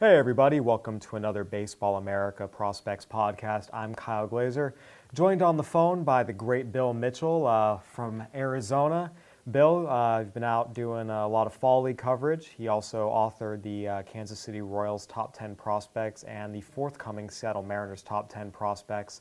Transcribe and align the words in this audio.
Hey, 0.00 0.16
everybody, 0.16 0.58
welcome 0.58 0.98
to 0.98 1.14
another 1.14 1.44
Baseball 1.44 1.98
America 1.98 2.48
Prospects 2.48 3.06
podcast. 3.06 3.68
I'm 3.72 3.94
Kyle 3.94 4.26
Glaser, 4.26 4.74
joined 5.14 5.40
on 5.40 5.56
the 5.56 5.62
phone 5.62 6.02
by 6.02 6.24
the 6.24 6.32
great 6.32 6.72
Bill 6.72 6.92
Mitchell 6.92 7.46
uh, 7.46 7.78
from 7.78 8.26
Arizona. 8.34 9.12
Bill, 9.52 9.88
uh, 9.88 10.18
you've 10.18 10.34
been 10.34 10.42
out 10.42 10.74
doing 10.74 11.10
a 11.10 11.28
lot 11.28 11.46
of 11.46 11.54
fall 11.54 11.80
league 11.80 11.96
coverage. 11.96 12.48
He 12.58 12.66
also 12.66 13.08
authored 13.08 13.62
the 13.62 13.86
uh, 13.86 14.02
Kansas 14.02 14.40
City 14.40 14.62
Royals 14.62 15.06
top 15.06 15.32
10 15.32 15.54
prospects 15.54 16.24
and 16.24 16.52
the 16.52 16.60
forthcoming 16.60 17.30
Seattle 17.30 17.62
Mariners 17.62 18.02
top 18.02 18.28
10 18.28 18.50
prospects. 18.50 19.20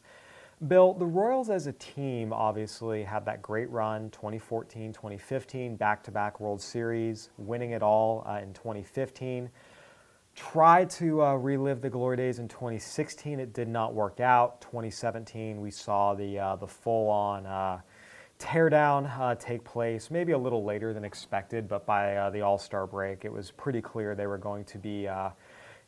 Bill, 0.67 0.95
the 0.95 1.05
Royals 1.05 1.51
as 1.51 1.67
a 1.67 1.73
team 1.73 2.33
obviously 2.33 3.03
had 3.03 3.25
that 3.25 3.43
great 3.43 3.69
run 3.69 4.09
2014, 4.09 4.91
2015, 4.91 5.75
back 5.75 6.01
to 6.01 6.09
back 6.09 6.39
World 6.39 6.59
Series, 6.59 7.29
winning 7.37 7.71
it 7.71 7.83
all 7.83 8.25
uh, 8.27 8.39
in 8.41 8.53
2015 8.53 9.51
tried 10.35 10.89
to 10.89 11.21
uh, 11.23 11.33
relive 11.33 11.81
the 11.81 11.89
glory 11.89 12.17
days 12.17 12.39
in 12.39 12.47
2016. 12.47 13.39
It 13.39 13.53
did 13.53 13.67
not 13.67 13.93
work 13.93 14.19
out. 14.19 14.61
2017, 14.61 15.61
we 15.61 15.71
saw 15.71 16.13
the 16.13 16.39
uh, 16.39 16.55
the 16.55 16.67
full 16.67 17.09
on 17.09 17.45
uh, 17.45 17.81
teardown 18.39 19.09
uh, 19.19 19.35
take 19.35 19.63
place. 19.63 20.09
Maybe 20.09 20.31
a 20.31 20.37
little 20.37 20.63
later 20.63 20.93
than 20.93 21.05
expected, 21.05 21.67
but 21.67 21.85
by 21.85 22.15
uh, 22.15 22.29
the 22.31 22.41
All 22.41 22.57
Star 22.57 22.87
break, 22.87 23.25
it 23.25 23.31
was 23.31 23.51
pretty 23.51 23.81
clear 23.81 24.15
they 24.15 24.27
were 24.27 24.37
going 24.37 24.65
to 24.65 24.77
be. 24.77 25.07
Uh, 25.07 25.29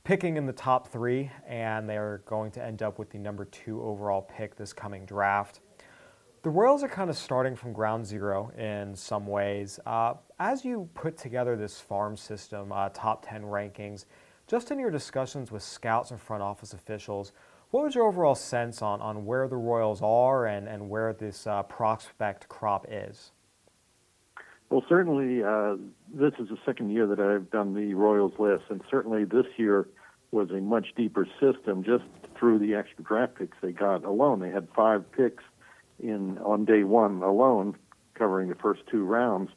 picking 0.03 0.37
in 0.37 0.45
the 0.45 0.53
top 0.53 0.87
three, 0.89 1.31
and 1.47 1.89
they're 1.89 2.21
going 2.27 2.51
to 2.51 2.63
end 2.63 2.83
up 2.83 2.99
with 2.99 3.09
the 3.09 3.17
number 3.17 3.45
two 3.45 3.81
overall 3.81 4.21
pick 4.21 4.55
this 4.55 4.71
coming 4.71 5.03
draft. 5.03 5.61
The 6.43 6.49
Royals 6.51 6.83
are 6.83 6.87
kind 6.87 7.09
of 7.09 7.17
starting 7.17 7.55
from 7.55 7.73
ground 7.73 8.05
zero 8.05 8.51
in 8.55 8.95
some 8.95 9.25
ways. 9.25 9.79
as 10.37 10.63
you 10.63 10.87
put 10.93 11.17
together 11.17 11.55
this 11.55 11.79
farm 11.79 12.15
system, 12.15 12.69
top 12.93 13.25
10 13.27 13.41
rankings, 13.41 14.05
just 14.47 14.71
in 14.71 14.79
your 14.79 14.91
discussions 14.91 15.51
with 15.51 15.63
scouts 15.63 16.11
and 16.11 16.19
front 16.19 16.43
office 16.43 16.73
officials, 16.73 17.31
what 17.71 17.83
was 17.83 17.95
your 17.95 18.05
overall 18.05 18.35
sense 18.35 18.81
on, 18.81 19.01
on 19.01 19.25
where 19.25 19.47
the 19.47 19.55
Royals 19.57 20.01
are 20.01 20.45
and, 20.45 20.67
and 20.67 20.89
where 20.89 21.13
this 21.13 21.47
uh, 21.47 21.63
prospect 21.63 22.47
crop 22.47 22.85
is? 22.89 23.31
Well, 24.69 24.83
certainly, 24.87 25.43
uh, 25.43 25.75
this 26.13 26.33
is 26.39 26.49
the 26.49 26.57
second 26.65 26.89
year 26.91 27.07
that 27.07 27.19
I've 27.19 27.49
done 27.51 27.73
the 27.73 27.93
Royals 27.93 28.33
list, 28.39 28.63
and 28.69 28.81
certainly 28.89 29.23
this 29.23 29.45
year 29.57 29.87
was 30.31 30.49
a 30.51 30.59
much 30.59 30.87
deeper 30.95 31.27
system 31.39 31.83
just 31.83 32.03
through 32.37 32.59
the 32.59 32.75
extra 32.75 33.03
draft 33.03 33.35
picks 33.35 33.57
they 33.61 33.71
got 33.71 34.03
alone. 34.03 34.39
They 34.39 34.49
had 34.49 34.67
five 34.75 35.09
picks 35.11 35.43
in 35.99 36.37
on 36.39 36.65
day 36.65 36.83
one 36.83 37.21
alone, 37.23 37.75
covering 38.15 38.49
the 38.49 38.55
first 38.55 38.81
two 38.89 39.03
rounds, 39.03 39.51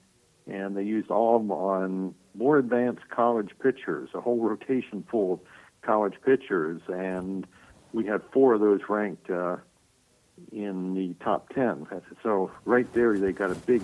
and 0.46 0.76
they 0.76 0.82
used 0.82 1.10
all 1.10 1.36
of 1.36 1.42
them 1.42 1.52
on 1.52 2.14
more 2.34 2.58
advanced 2.58 3.08
college 3.10 3.50
pitchers, 3.62 4.10
a 4.14 4.20
whole 4.20 4.40
rotation 4.40 5.04
full 5.10 5.34
of 5.34 5.40
college 5.82 6.14
pitchers, 6.24 6.80
and 6.88 7.46
we 7.92 8.06
had 8.06 8.22
four 8.32 8.54
of 8.54 8.60
those 8.60 8.80
ranked 8.88 9.30
uh, 9.30 9.56
in 10.52 10.94
the 10.94 11.14
top 11.24 11.48
ten. 11.54 11.86
So 12.22 12.50
right 12.64 12.92
there, 12.94 13.18
they 13.18 13.32
got 13.32 13.50
a 13.50 13.54
big 13.54 13.82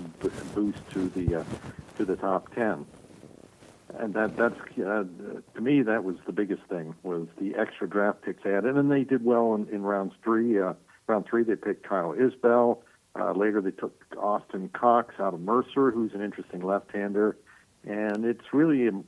boost 0.54 0.78
to 0.90 1.08
the 1.10 1.36
uh, 1.40 1.44
to 1.96 2.04
the 2.04 2.16
top 2.16 2.54
ten, 2.54 2.86
and 3.98 4.14
that 4.14 4.36
that's 4.36 4.58
uh, 4.78 5.04
to 5.54 5.60
me 5.60 5.82
that 5.82 6.04
was 6.04 6.16
the 6.26 6.32
biggest 6.32 6.62
thing 6.64 6.94
was 7.02 7.26
the 7.40 7.54
extra 7.56 7.88
draft 7.88 8.22
picks 8.22 8.44
added, 8.44 8.76
and 8.76 8.90
they 8.90 9.04
did 9.04 9.24
well 9.24 9.54
in, 9.54 9.68
in 9.68 9.82
rounds 9.82 10.14
three. 10.22 10.60
Uh, 10.60 10.74
round 11.06 11.26
three, 11.26 11.42
they 11.42 11.56
picked 11.56 11.86
Kyle 11.86 12.14
Isbel. 12.14 12.78
Uh, 13.16 13.32
later, 13.32 13.60
they 13.60 13.70
took 13.70 13.94
Austin 14.18 14.68
Cox 14.70 15.14
out 15.20 15.34
of 15.34 15.40
Mercer, 15.40 15.92
who's 15.92 16.14
an 16.14 16.20
interesting 16.20 16.60
left-hander, 16.62 17.36
and 17.86 18.24
it's 18.24 18.52
really 18.52 18.88
um, 18.88 19.04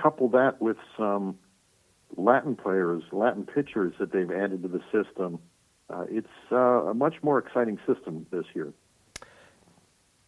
couple 0.00 0.28
that 0.30 0.60
with 0.60 0.76
some 0.96 1.36
Latin 2.16 2.56
players, 2.56 3.02
Latin 3.12 3.44
pitchers 3.44 3.94
that 3.98 4.12
they've 4.12 4.30
added 4.30 4.62
to 4.62 4.68
the 4.68 4.80
system. 4.92 5.38
Uh, 5.88 6.04
it's 6.08 6.28
uh, 6.50 6.56
a 6.56 6.94
much 6.94 7.14
more 7.22 7.38
exciting 7.38 7.78
system 7.86 8.26
this 8.30 8.44
year. 8.54 8.72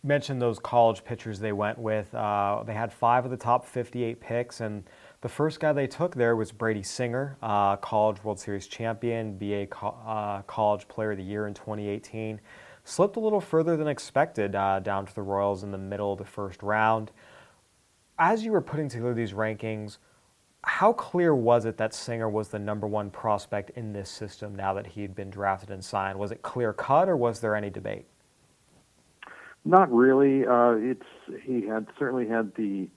Mentioned 0.04 0.40
those 0.40 0.58
college 0.58 1.04
pitchers 1.04 1.40
they 1.40 1.52
went 1.52 1.78
with. 1.78 2.14
Uh, 2.14 2.62
they 2.64 2.74
had 2.74 2.92
five 2.92 3.24
of 3.24 3.30
the 3.30 3.36
top 3.36 3.64
58 3.64 4.20
picks, 4.20 4.60
and 4.60 4.84
the 5.22 5.28
first 5.28 5.58
guy 5.58 5.72
they 5.72 5.88
took 5.88 6.14
there 6.14 6.36
was 6.36 6.52
Brady 6.52 6.84
Singer, 6.84 7.36
uh, 7.42 7.76
College 7.76 8.22
World 8.22 8.38
Series 8.38 8.68
champion, 8.68 9.36
BA 9.36 9.66
co- 9.66 9.98
uh, 10.06 10.42
College 10.42 10.86
Player 10.86 11.12
of 11.12 11.18
the 11.18 11.24
Year 11.24 11.48
in 11.48 11.54
2018 11.54 12.40
slipped 12.84 13.16
a 13.16 13.20
little 13.20 13.40
further 13.40 13.76
than 13.76 13.86
expected 13.86 14.54
uh, 14.54 14.80
down 14.80 15.04
to 15.04 15.14
the 15.14 15.22
Royals 15.22 15.62
in 15.62 15.70
the 15.70 15.78
middle 15.78 16.12
of 16.12 16.18
the 16.18 16.24
first 16.24 16.62
round. 16.62 17.10
As 18.18 18.44
you 18.44 18.52
were 18.52 18.60
putting 18.60 18.88
together 18.88 19.14
these 19.14 19.32
rankings, 19.32 19.98
how 20.64 20.92
clear 20.92 21.34
was 21.34 21.64
it 21.64 21.76
that 21.76 21.94
Singer 21.94 22.28
was 22.28 22.48
the 22.48 22.58
number 22.58 22.86
one 22.86 23.10
prospect 23.10 23.70
in 23.70 23.92
this 23.92 24.10
system 24.10 24.56
now 24.56 24.74
that 24.74 24.86
he'd 24.86 25.14
been 25.14 25.30
drafted 25.30 25.70
and 25.70 25.84
signed? 25.84 26.18
Was 26.18 26.32
it 26.32 26.42
clear 26.42 26.72
cut, 26.72 27.08
or 27.08 27.16
was 27.16 27.40
there 27.40 27.54
any 27.54 27.70
debate? 27.70 28.06
Not 29.64 29.92
really. 29.92 30.44
Uh, 30.44 30.72
it's 30.72 31.06
he 31.42 31.66
had 31.66 31.86
certainly 31.98 32.26
had 32.26 32.54
the 32.56 32.88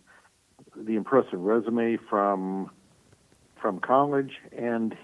the 0.75 0.95
impressive 0.95 1.39
resume 1.39 1.97
from 2.09 2.71
from 3.61 3.79
college, 3.79 4.33
and 4.57 4.95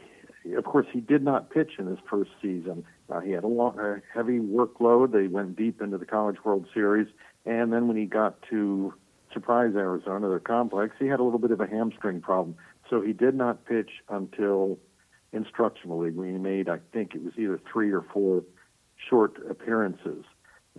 of 0.55 0.63
course, 0.63 0.87
he 0.91 0.99
did 0.99 1.23
not 1.23 1.49
pitch 1.49 1.73
in 1.77 1.85
his 1.85 1.99
first 2.09 2.31
season. 2.41 2.85
Uh, 3.09 3.19
he 3.19 3.31
had 3.31 3.43
a, 3.43 3.47
long, 3.47 3.77
a 3.79 4.01
heavy 4.13 4.39
workload. 4.39 5.11
They 5.11 5.27
went 5.27 5.55
deep 5.55 5.81
into 5.81 5.97
the 5.97 6.05
College 6.05 6.37
World 6.43 6.65
Series, 6.73 7.07
and 7.45 7.71
then 7.71 7.87
when 7.87 7.97
he 7.97 8.05
got 8.05 8.41
to 8.49 8.93
Surprise 9.33 9.73
Arizona, 9.75 10.29
the 10.29 10.39
complex, 10.39 10.95
he 10.99 11.07
had 11.07 11.19
a 11.19 11.23
little 11.23 11.39
bit 11.39 11.51
of 11.51 11.59
a 11.59 11.67
hamstring 11.67 12.21
problem. 12.21 12.55
So 12.89 13.01
he 13.01 13.13
did 13.13 13.35
not 13.35 13.65
pitch 13.65 13.89
until 14.09 14.79
instructional 15.33 15.99
league 15.99 16.15
when 16.15 16.31
he 16.31 16.37
made, 16.37 16.69
I 16.69 16.79
think 16.93 17.13
it 17.13 17.23
was 17.23 17.33
either 17.37 17.59
three 17.71 17.91
or 17.91 18.01
four 18.01 18.43
short 19.09 19.37
appearances. 19.49 20.23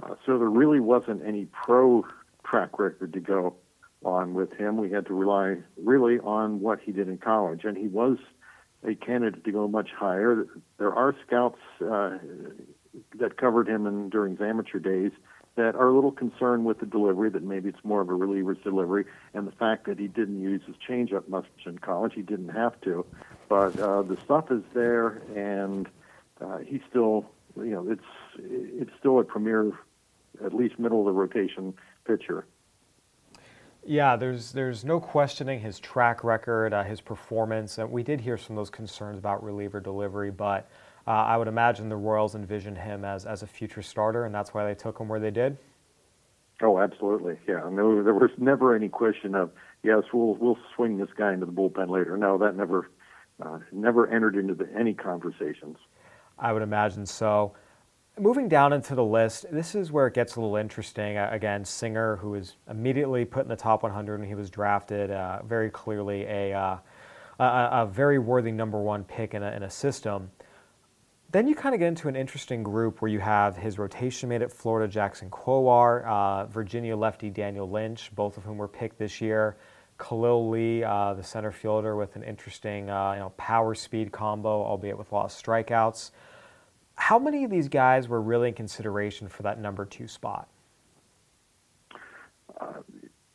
Uh, 0.03 0.15
so 0.25 0.39
there 0.39 0.49
really 0.49 0.81
wasn't 0.81 1.23
any 1.27 1.47
pro 1.47 2.05
track 2.45 2.79
record 2.79 3.13
to 3.13 3.21
go 3.21 3.57
on 4.05 4.35
with 4.35 4.53
him. 4.53 4.77
We 4.77 4.91
had 4.91 5.07
to 5.07 5.15
rely 5.15 5.57
really 5.77 6.19
on 6.21 6.61
what 6.61 6.81
he 6.81 6.93
did 6.93 7.09
in 7.09 7.19
college, 7.19 7.65
and 7.65 7.77
he 7.77 7.89
was 7.89 8.17
a 8.87 8.95
candidate 8.95 9.45
to 9.45 9.53
go 9.53 9.67
much 9.67 9.91
higher. 9.97 10.47
There 10.79 10.95
are 10.95 11.15
scouts 11.27 11.59
uh, 11.81 12.19
that 13.19 13.37
covered 13.37 13.69
him 13.69 13.87
in, 13.87 14.09
during 14.09 14.37
his 14.37 14.41
amateur 14.41 14.79
days 14.79 15.11
that 15.59 15.75
are 15.75 15.89
a 15.89 15.93
little 15.93 16.13
concerned 16.13 16.65
with 16.65 16.79
the 16.79 16.87
delivery, 16.87 17.29
that 17.31 17.43
maybe 17.43 17.69
it's 17.69 17.85
more 17.85 18.01
of 18.01 18.09
a 18.09 18.15
reliever's 18.15 18.59
delivery, 18.63 19.05
and 19.35 19.45
the 19.45 19.53
fact 19.53 19.87
that 19.87 19.99
he 19.99 20.07
didn't 20.07 20.41
use 20.41 20.63
his 20.65 20.77
changeup 20.89 21.29
much 21.29 21.47
in 21.67 21.77
college. 21.79 22.13
He 22.15 22.23
didn't 22.23 22.51
have 22.51 22.81
to, 22.83 23.05
but 23.49 23.77
uh, 23.81 24.03
the 24.03 24.17
stuff 24.25 24.53
is 24.53 24.63
there, 24.73 25.21
and 25.35 25.89
uh, 26.41 26.59
he's 26.59 26.81
still, 26.89 27.27
you 27.57 27.73
know, 27.73 27.91
it's 27.91 28.05
it's 28.39 28.93
still 29.01 29.19
a 29.19 29.25
premier, 29.25 29.73
at 30.45 30.55
least 30.55 30.79
middle 30.79 31.01
of 31.01 31.07
the 31.07 31.13
rotation 31.13 31.75
pitcher. 32.07 32.47
Yeah, 33.85 34.15
there's 34.15 34.53
there's 34.53 34.85
no 34.85 35.01
questioning 35.01 35.59
his 35.59 35.81
track 35.81 36.23
record, 36.23 36.73
uh, 36.73 36.85
his 36.85 37.01
performance. 37.01 37.79
And 37.79 37.91
we 37.91 38.05
did 38.05 38.21
hear 38.21 38.39
some 38.39 38.57
of 38.57 38.61
those 38.61 38.71
concerns 38.71 39.19
about 39.19 39.43
reliever 39.43 39.81
delivery, 39.81 40.31
but 40.31 40.71
uh, 41.09 41.25
I 41.25 41.39
would 41.39 41.49
imagine 41.49 41.89
the 41.89 41.97
Royals 41.97 42.35
envisioned 42.35 42.77
him 42.77 43.03
as, 43.03 43.25
as 43.25 43.43
a 43.43 43.47
future 43.47 43.81
starter, 43.81 44.27
and 44.27 44.35
that's 44.35 44.53
why 44.53 44.67
they 44.67 44.75
took 44.75 45.01
him 45.01 45.09
where 45.09 45.19
they 45.19 45.31
did. 45.31 45.57
Oh, 46.61 46.79
absolutely. 46.79 47.39
Yeah, 47.49 47.67
no, 47.73 48.03
there 48.03 48.13
was 48.13 48.31
never 48.37 48.77
any 48.77 48.91
question 48.91 49.35
of 49.35 49.51
yes, 49.83 50.03
we'll 50.13 50.35
we'll 50.35 50.59
swing 50.77 50.99
this 50.99 51.09
guy 51.17 51.33
into 51.33 51.47
the 51.47 51.53
bullpen 51.53 51.89
later. 51.89 52.19
No, 52.19 52.37
that 52.37 52.57
never 52.57 52.91
uh, 53.41 53.59
never 53.73 54.07
entered 54.09 54.37
into 54.37 54.55
the, 54.55 54.69
any 54.77 54.93
conversations. 54.93 55.79
I 56.39 56.53
would 56.53 56.63
imagine 56.63 57.07
so. 57.07 57.55
Moving 58.19 58.49
down 58.49 58.75
into 58.75 58.95
the 58.95 59.05
list, 59.05 59.47
this 59.51 59.75
is 59.75 59.91
where 59.91 60.09
it 60.09 60.15
gets 60.15 60.37
a 60.37 60.41
little 60.41 60.57
interesting. 60.57 61.17
Again, 61.17 61.65
Singer, 61.65 62.17
who 62.17 62.31
was 62.31 62.57
immediately 62.69 63.25
put 63.25 63.45
in 63.45 63.49
the 63.49 63.57
top 63.57 63.83
100 63.83 64.19
when 64.19 64.29
he 64.29 64.35
was 64.35 64.51
drafted, 64.51 65.13
uh, 65.13 65.41
very 65.45 65.71
clearly 65.71 66.25
a, 66.25 66.53
uh, 66.53 66.79
a, 67.39 67.45
a, 67.45 67.87
very 67.87 68.19
worthy 68.19 68.51
number 68.51 68.83
one 68.83 69.05
pick 69.05 69.35
in 69.35 69.45
a, 69.45 69.53
in 69.53 69.63
a 69.63 69.71
system. 69.71 70.33
Then 71.31 71.47
you 71.47 71.55
kind 71.55 71.75
of 71.75 71.79
get 71.79 71.89
into 71.89 72.09
an 72.09 72.17
interesting 72.17 72.63
group 72.63 73.03
where 73.03 73.11
you 73.11 73.21
have 73.21 73.55
his 73.55 73.79
rotation 73.79 74.31
mate 74.31 74.41
at 74.41 74.51
Florida, 74.51 74.91
Jackson 74.91 75.29
Kowar, 75.29 76.07
uh, 76.07 76.47
Virginia 76.47 76.97
lefty 76.97 77.29
Daniel 77.29 77.69
Lynch, 77.69 78.11
both 78.15 78.39
of 78.39 78.45
whom 78.45 78.57
were 78.57 78.69
picked 78.69 78.99
this 78.99 79.21
year. 79.21 79.57
Khalil 79.99 80.49
Lee, 80.49 80.83
uh, 80.85 81.13
the 81.15 81.23
center 81.23 81.53
fielder, 81.53 81.97
with 81.97 82.17
an 82.17 82.23
interesting 82.23 82.89
uh, 82.89 83.13
you 83.13 83.19
know, 83.19 83.31
power 83.37 83.75
speed 83.75 84.11
combo, 84.11 84.63
albeit 84.63 84.97
with 84.97 85.13
a 85.13 85.15
lot 85.15 85.27
of 85.27 85.31
strikeouts. 85.33 86.13
How 86.95 87.19
many 87.19 87.45
of 87.45 87.51
these 87.51 87.69
guys 87.69 88.09
were 88.09 88.23
really 88.23 88.49
in 88.49 88.55
consideration 88.55 89.29
for 89.29 89.43
that 89.43 89.61
number 89.61 89.85
two 89.85 90.09
spot? 90.09 90.49
Uh, 92.59 92.73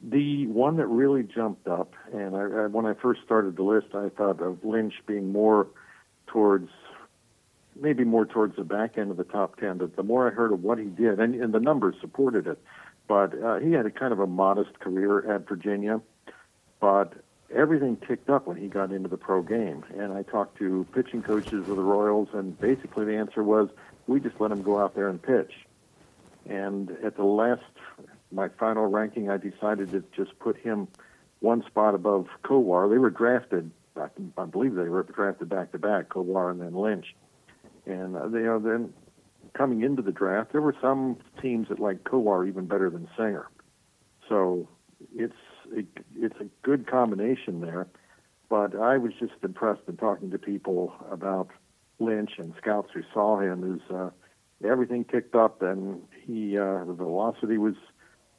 the 0.02 0.48
one 0.48 0.78
that 0.78 0.88
really 0.88 1.24
jumped 1.24 1.68
up, 1.68 1.94
and 2.12 2.36
I, 2.36 2.42
I, 2.42 2.68
when 2.68 2.86
I 2.86 2.94
first 2.94 3.22
started 3.24 3.56
the 3.56 3.64
list, 3.64 3.88
I 3.94 4.10
thought 4.10 4.42
of 4.42 4.66
Lynch 4.66 4.94
being 5.06 5.32
more 5.32 5.68
towards, 6.28 6.70
maybe 7.76 8.04
more 8.04 8.26
towards 8.26 8.56
the 8.56 8.64
back 8.64 8.98
end 8.98 9.12
of 9.12 9.18
the 9.18 9.24
top 9.24 9.60
10. 9.60 9.78
But 9.78 9.96
the 9.96 10.04
more 10.04 10.28
I 10.28 10.34
heard 10.34 10.52
of 10.52 10.64
what 10.64 10.78
he 10.78 10.86
did, 10.86 11.20
and, 11.20 11.36
and 11.36 11.54
the 11.54 11.60
numbers 11.60 11.96
supported 12.02 12.48
it, 12.48 12.60
but 13.08 13.34
uh, 13.42 13.60
he 13.60 13.72
had 13.72 13.86
a 13.86 13.92
kind 13.92 14.14
of 14.14 14.20
a 14.20 14.28
modest 14.28 14.80
career 14.80 15.32
at 15.34 15.48
Virginia. 15.48 16.02
But 16.80 17.14
everything 17.54 17.98
ticked 18.08 18.30
up 18.30 18.48
when 18.48 18.58
he 18.58 18.68
got 18.68 18.92
into 18.92 19.10
the 19.10 19.18
pro 19.18 19.42
game. 19.42 19.84
And 19.98 20.14
I 20.14 20.24
talked 20.24 20.58
to 20.60 20.86
pitching 20.94 21.22
coaches 21.22 21.68
of 21.70 21.76
the 21.76 21.84
Royals, 21.84 22.30
and 22.34 22.60
basically 22.60 23.06
the 23.06 23.16
answer 23.16 23.44
was, 23.44 23.70
we 24.08 24.20
just 24.20 24.40
let 24.40 24.52
him 24.52 24.62
go 24.64 24.80
out 24.80 24.96
there 24.96 25.10
and 25.10 25.22
pitch. 25.22 25.54
And 26.50 26.92
at 27.04 27.16
the 27.16 27.24
last, 27.24 27.62
my 28.32 28.50
final 28.60 28.88
ranking, 28.88 29.30
I 29.30 29.38
decided 29.38 29.92
to 29.92 30.04
just 30.16 30.38
put 30.40 30.58
him 30.58 30.88
one 31.40 31.64
spot 31.66 31.96
above 31.96 32.28
Kowar. 32.44 32.90
They 32.90 32.98
were 32.98 33.10
drafted, 33.10 33.72
I 33.96 34.46
believe 34.46 34.76
they 34.76 34.90
were 34.90 35.04
drafted 35.04 35.50
back 35.50 35.72
to 35.72 35.80
back, 35.80 36.10
Kowar 36.10 36.52
and 36.52 36.62
then 36.62 36.74
Lynch. 36.74 37.16
And 37.86 38.16
uh, 38.16 38.28
they, 38.28 38.40
you 38.40 38.46
know, 38.46 38.60
then 38.60 38.94
coming 39.54 39.82
into 39.82 40.02
the 40.02 40.12
draft, 40.12 40.52
there 40.52 40.62
were 40.62 40.76
some 40.82 41.18
teams 41.42 41.68
that 41.70 41.80
liked 41.80 42.04
Kowar 42.06 42.48
even 42.48 42.66
better 42.66 42.90
than 42.90 43.08
Singer. 43.18 43.50
So 44.30 44.68
it's 45.16 45.34
a, 45.76 45.84
it's 46.16 46.40
a 46.40 46.46
good 46.62 46.88
combination 46.88 47.62
there. 47.62 47.88
But 48.50 48.76
I 48.76 48.98
was 48.98 49.14
just 49.20 49.34
impressed 49.44 49.82
in 49.88 49.98
talking 49.98 50.32
to 50.32 50.38
people 50.38 50.94
about 51.12 51.50
Lynch 52.00 52.32
and 52.38 52.54
scouts 52.58 52.90
who 52.94 53.02
saw 53.14 53.40
him 53.40 53.76
is 53.76 53.96
uh, 53.96 54.10
everything 54.64 55.06
ticked 55.06 55.36
up, 55.36 55.62
and 55.62 56.02
he 56.26 56.58
uh, 56.58 56.84
the 56.86 56.94
velocity 56.94 57.58
was 57.58 57.76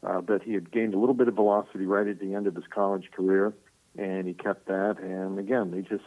uh, 0.07 0.21
that 0.23 0.43
he 0.43 0.53
had 0.53 0.71
gained 0.71 0.95
a 0.95 0.99
little 0.99 1.15
bit 1.15 1.29
of 1.29 1.35
velocity 1.35 1.87
right 1.87 2.07
at 2.07 2.21
the 2.21 2.35
end 2.35 2.47
of 2.47 2.55
his 2.55 2.65
college 2.73 3.11
career, 3.11 3.55
and 3.99 4.27
he 4.27 4.35
kept 4.35 4.67
that. 4.67 4.99
And 5.01 5.39
again, 5.39 5.71
they 5.71 5.81
just 5.81 6.05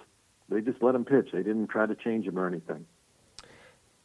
they 0.50 0.62
just 0.62 0.81
let 0.81 0.95
him 0.95 1.06
pitch. 1.06 1.30
They 1.34 1.44
didn't 1.44 1.68
try 1.68 1.86
to 1.86 1.95
change 1.95 2.25
him 2.25 2.38
or 2.38 2.48
anything. 2.48 2.86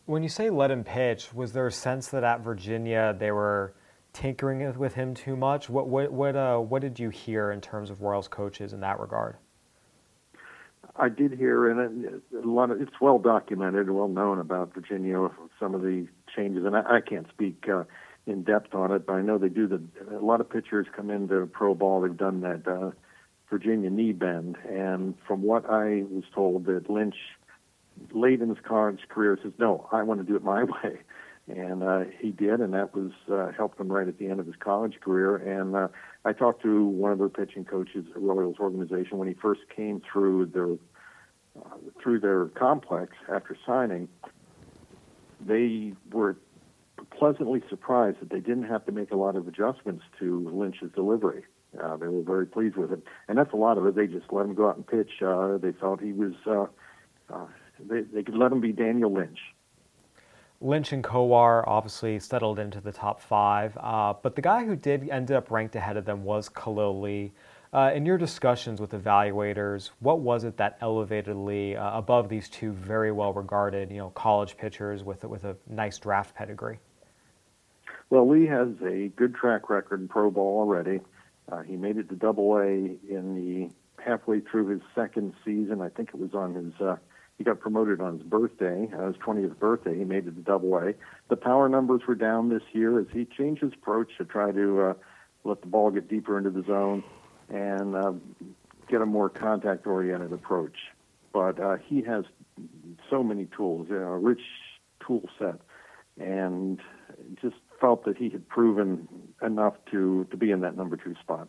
When 0.06 0.22
you 0.22 0.28
say 0.28 0.50
let 0.50 0.70
him 0.70 0.82
pitch, 0.82 1.32
was 1.32 1.52
there 1.52 1.66
a 1.66 1.72
sense 1.72 2.08
that 2.08 2.24
at 2.24 2.40
Virginia 2.40 3.14
they 3.16 3.30
were 3.30 3.74
tinkering 4.12 4.76
with 4.78 4.94
him 4.94 5.14
too 5.14 5.36
much? 5.36 5.68
What 5.68 5.88
what 5.88 6.12
what 6.12 6.36
uh, 6.36 6.58
what 6.58 6.82
did 6.82 6.98
you 6.98 7.10
hear 7.10 7.52
in 7.52 7.60
terms 7.60 7.90
of 7.90 8.02
Royals 8.02 8.28
coaches 8.28 8.72
in 8.72 8.80
that 8.80 8.98
regard? 8.98 9.36
I 10.96 11.08
did 11.08 11.32
hear, 11.32 11.70
and 11.70 12.20
a 12.34 12.46
lot 12.46 12.70
of 12.70 12.80
it's 12.80 13.00
well 13.00 13.18
documented 13.18 13.90
well 13.90 14.08
known 14.08 14.38
about 14.38 14.74
Virginia. 14.74 15.28
Some 15.58 15.74
of 15.74 15.82
the 15.82 16.06
changes, 16.34 16.64
and 16.64 16.76
I, 16.76 16.96
I 16.96 17.00
can't 17.00 17.28
speak 17.28 17.66
uh, 17.72 17.84
in 18.26 18.42
depth 18.42 18.74
on 18.74 18.92
it, 18.92 19.06
but 19.06 19.14
I 19.14 19.22
know 19.22 19.38
they 19.38 19.48
do. 19.48 19.66
The 19.66 19.82
a 20.14 20.18
lot 20.18 20.40
of 20.40 20.50
pitchers 20.50 20.86
come 20.94 21.10
into 21.10 21.46
pro 21.46 21.74
ball. 21.74 22.02
They've 22.02 22.16
done 22.16 22.40
that 22.40 22.68
uh, 22.68 22.90
Virginia 23.48 23.88
knee 23.88 24.12
bend, 24.12 24.56
and 24.68 25.14
from 25.26 25.42
what 25.42 25.64
I 25.70 26.04
was 26.10 26.24
told, 26.34 26.66
that 26.66 26.90
Lynch 26.90 27.16
late 28.12 28.40
in 28.40 28.48
his 28.48 28.58
college 28.62 29.00
career 29.08 29.38
says, 29.42 29.52
"No, 29.58 29.88
I 29.92 30.02
want 30.02 30.20
to 30.20 30.26
do 30.26 30.36
it 30.36 30.42
my 30.42 30.64
way," 30.84 31.00
and 31.48 31.82
uh, 31.82 32.04
he 32.18 32.30
did, 32.30 32.60
and 32.60 32.74
that 32.74 32.94
was 32.94 33.12
uh, 33.30 33.52
helped 33.56 33.78
him 33.80 33.90
right 33.90 34.06
at 34.06 34.18
the 34.18 34.28
end 34.28 34.40
of 34.40 34.46
his 34.46 34.56
college 34.56 35.00
career. 35.00 35.36
And 35.36 35.74
uh, 35.74 35.88
I 36.24 36.32
talked 36.32 36.62
to 36.62 36.84
one 36.86 37.12
of 37.12 37.18
their 37.18 37.28
pitching 37.28 37.64
coaches 37.64 38.04
at 38.14 38.20
Royals 38.20 38.56
organization 38.60 39.18
when 39.18 39.28
he 39.28 39.34
first 39.34 39.62
came 39.74 40.00
through 40.10 40.46
their 40.46 40.72
uh, 41.60 41.76
through 42.02 42.20
their 42.20 42.46
complex 42.46 43.12
after 43.32 43.56
signing. 43.66 44.08
They 45.44 45.94
were 46.12 46.36
pleasantly 47.10 47.62
surprised 47.68 48.20
that 48.20 48.30
they 48.30 48.40
didn't 48.40 48.64
have 48.64 48.86
to 48.86 48.92
make 48.92 49.10
a 49.10 49.16
lot 49.16 49.36
of 49.36 49.48
adjustments 49.48 50.04
to 50.20 50.48
Lynch's 50.52 50.92
delivery. 50.94 51.44
Uh, 51.82 51.96
they 51.96 52.06
were 52.06 52.22
very 52.22 52.46
pleased 52.46 52.76
with 52.76 52.92
it, 52.92 53.02
and 53.28 53.38
that's 53.38 53.52
a 53.52 53.56
lot 53.56 53.78
of 53.78 53.86
it. 53.86 53.96
They 53.96 54.06
just 54.06 54.30
let 54.30 54.44
him 54.44 54.54
go 54.54 54.68
out 54.68 54.76
and 54.76 54.86
pitch. 54.86 55.22
Uh, 55.22 55.58
they 55.58 55.72
felt 55.72 56.00
he 56.00 56.12
was. 56.12 56.34
Uh, 56.46 56.66
uh, 57.32 57.46
they, 57.88 58.02
they 58.02 58.22
could 58.22 58.36
let 58.36 58.52
him 58.52 58.60
be 58.60 58.72
Daniel 58.72 59.12
Lynch. 59.12 59.38
Lynch 60.60 60.92
and 60.92 61.02
Kowar 61.02 61.64
obviously 61.66 62.18
settled 62.20 62.58
into 62.58 62.80
the 62.80 62.92
top 62.92 63.20
five, 63.20 63.76
uh, 63.80 64.14
but 64.22 64.36
the 64.36 64.42
guy 64.42 64.64
who 64.64 64.76
did 64.76 65.08
end 65.08 65.32
up 65.32 65.50
ranked 65.50 65.74
ahead 65.74 65.96
of 65.96 66.04
them 66.04 66.22
was 66.22 66.48
Khalil 66.48 67.00
Lee. 67.00 67.32
Uh, 67.74 67.90
in 67.94 68.04
your 68.04 68.18
discussions 68.18 68.80
with 68.80 68.92
evaluators, 68.92 69.90
what 70.00 70.20
was 70.20 70.44
it 70.44 70.56
that 70.58 70.76
elevated 70.80 71.34
Lee 71.34 71.74
uh, 71.74 71.96
above 71.96 72.28
these 72.28 72.48
two 72.48 72.70
very 72.72 73.10
well-regarded, 73.10 73.90
you 73.90 73.96
know, 73.96 74.10
college 74.10 74.56
pitchers 74.56 75.02
with 75.02 75.24
with 75.24 75.44
a 75.44 75.56
nice 75.66 75.98
draft 75.98 76.34
pedigree? 76.34 76.78
Well, 78.10 78.28
Lee 78.28 78.46
has 78.46 78.68
a 78.84 79.08
good 79.16 79.34
track 79.34 79.70
record 79.70 80.00
in 80.02 80.08
pro 80.08 80.30
ball 80.30 80.60
already. 80.60 81.00
Uh, 81.50 81.62
he 81.62 81.76
made 81.76 81.96
it 81.96 82.10
to 82.10 82.14
Double 82.14 82.58
A 82.58 82.66
in 82.66 83.34
the 83.34 83.70
halfway 84.04 84.40
through 84.40 84.68
his 84.68 84.80
second 84.94 85.34
season. 85.44 85.80
I 85.80 85.88
think 85.88 86.10
it 86.10 86.18
was 86.18 86.34
on 86.34 86.54
his 86.54 86.80
uh, 86.80 86.96
he 87.38 87.44
got 87.44 87.60
promoted 87.60 88.00
on 88.00 88.18
his 88.18 88.22
birthday, 88.22 88.88
uh, 88.96 89.08
his 89.08 89.16
20th 89.16 89.58
birthday. 89.58 89.98
He 89.98 90.04
made 90.04 90.26
it 90.28 90.34
to 90.36 90.42
Double 90.42 90.76
A. 90.76 90.92
The 91.28 91.36
power 91.36 91.68
numbers 91.68 92.02
were 92.06 92.14
down 92.14 92.50
this 92.50 92.62
year 92.72 93.00
as 93.00 93.06
he 93.12 93.24
changed 93.24 93.62
his 93.62 93.72
approach 93.72 94.10
to 94.18 94.24
try 94.24 94.52
to 94.52 94.82
uh, 94.82 94.94
let 95.44 95.60
the 95.60 95.66
ball 95.66 95.90
get 95.90 96.08
deeper 96.08 96.38
into 96.38 96.50
the 96.50 96.62
zone 96.62 97.02
and 97.48 97.96
uh, 97.96 98.12
get 98.88 99.00
a 99.00 99.06
more 99.06 99.28
contact-oriented 99.28 100.32
approach. 100.32 100.76
But 101.32 101.58
uh, 101.58 101.78
he 101.84 102.02
has 102.02 102.24
so 103.10 103.22
many 103.22 103.46
tools, 103.56 103.86
you 103.88 103.98
know, 103.98 104.12
a 104.12 104.18
rich 104.18 104.42
tool 105.04 105.28
set, 105.38 105.60
and 106.20 106.78
just 107.40 107.56
felt 107.80 108.04
that 108.04 108.18
he 108.18 108.28
had 108.28 108.48
proven 108.48 109.08
enough 109.40 109.74
to 109.90 110.26
to 110.30 110.36
be 110.36 110.50
in 110.50 110.60
that 110.60 110.76
number 110.76 110.96
two 110.96 111.14
spot. 111.20 111.48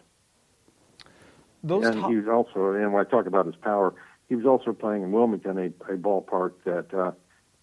Those 1.63 1.85
and 1.85 2.01
top- 2.01 2.11
was 2.11 2.27
also, 2.27 2.73
and 2.73 2.91
when 2.91 3.05
I 3.05 3.09
talk 3.09 3.25
about 3.25 3.45
his 3.45 3.55
power, 3.55 3.93
he 4.27 4.35
was 4.35 4.45
also 4.45 4.73
playing 4.73 5.03
in 5.03 5.11
Wilmington, 5.11 5.57
a, 5.57 5.93
a 5.93 5.97
ballpark 5.97 6.53
that, 6.65 6.93
uh, 6.93 7.11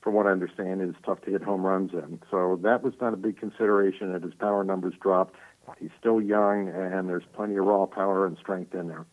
from 0.01 0.15
what 0.15 0.27
I 0.27 0.31
understand, 0.31 0.81
is 0.83 0.95
tough 1.05 1.21
to 1.23 1.31
hit 1.31 1.43
home 1.43 1.65
runs 1.65 1.93
in. 1.93 2.21
So 2.31 2.59
that 2.63 2.83
was 2.83 2.95
not 3.01 3.13
a 3.13 3.17
big 3.17 3.39
consideration 3.39 4.13
that 4.13 4.23
his 4.23 4.35
power 4.35 4.65
numbers 4.65 4.95
dropped. 5.01 5.37
He's 5.79 5.91
still 5.99 6.21
young, 6.21 6.69
and 6.69 7.09
there's 7.09 7.25
plenty 7.35 7.57
of 7.57 7.65
raw 7.65 7.87
power 7.87 8.27
and 8.27 8.37
strength 8.39 8.75
in 8.75 8.89
there. 8.89 9.07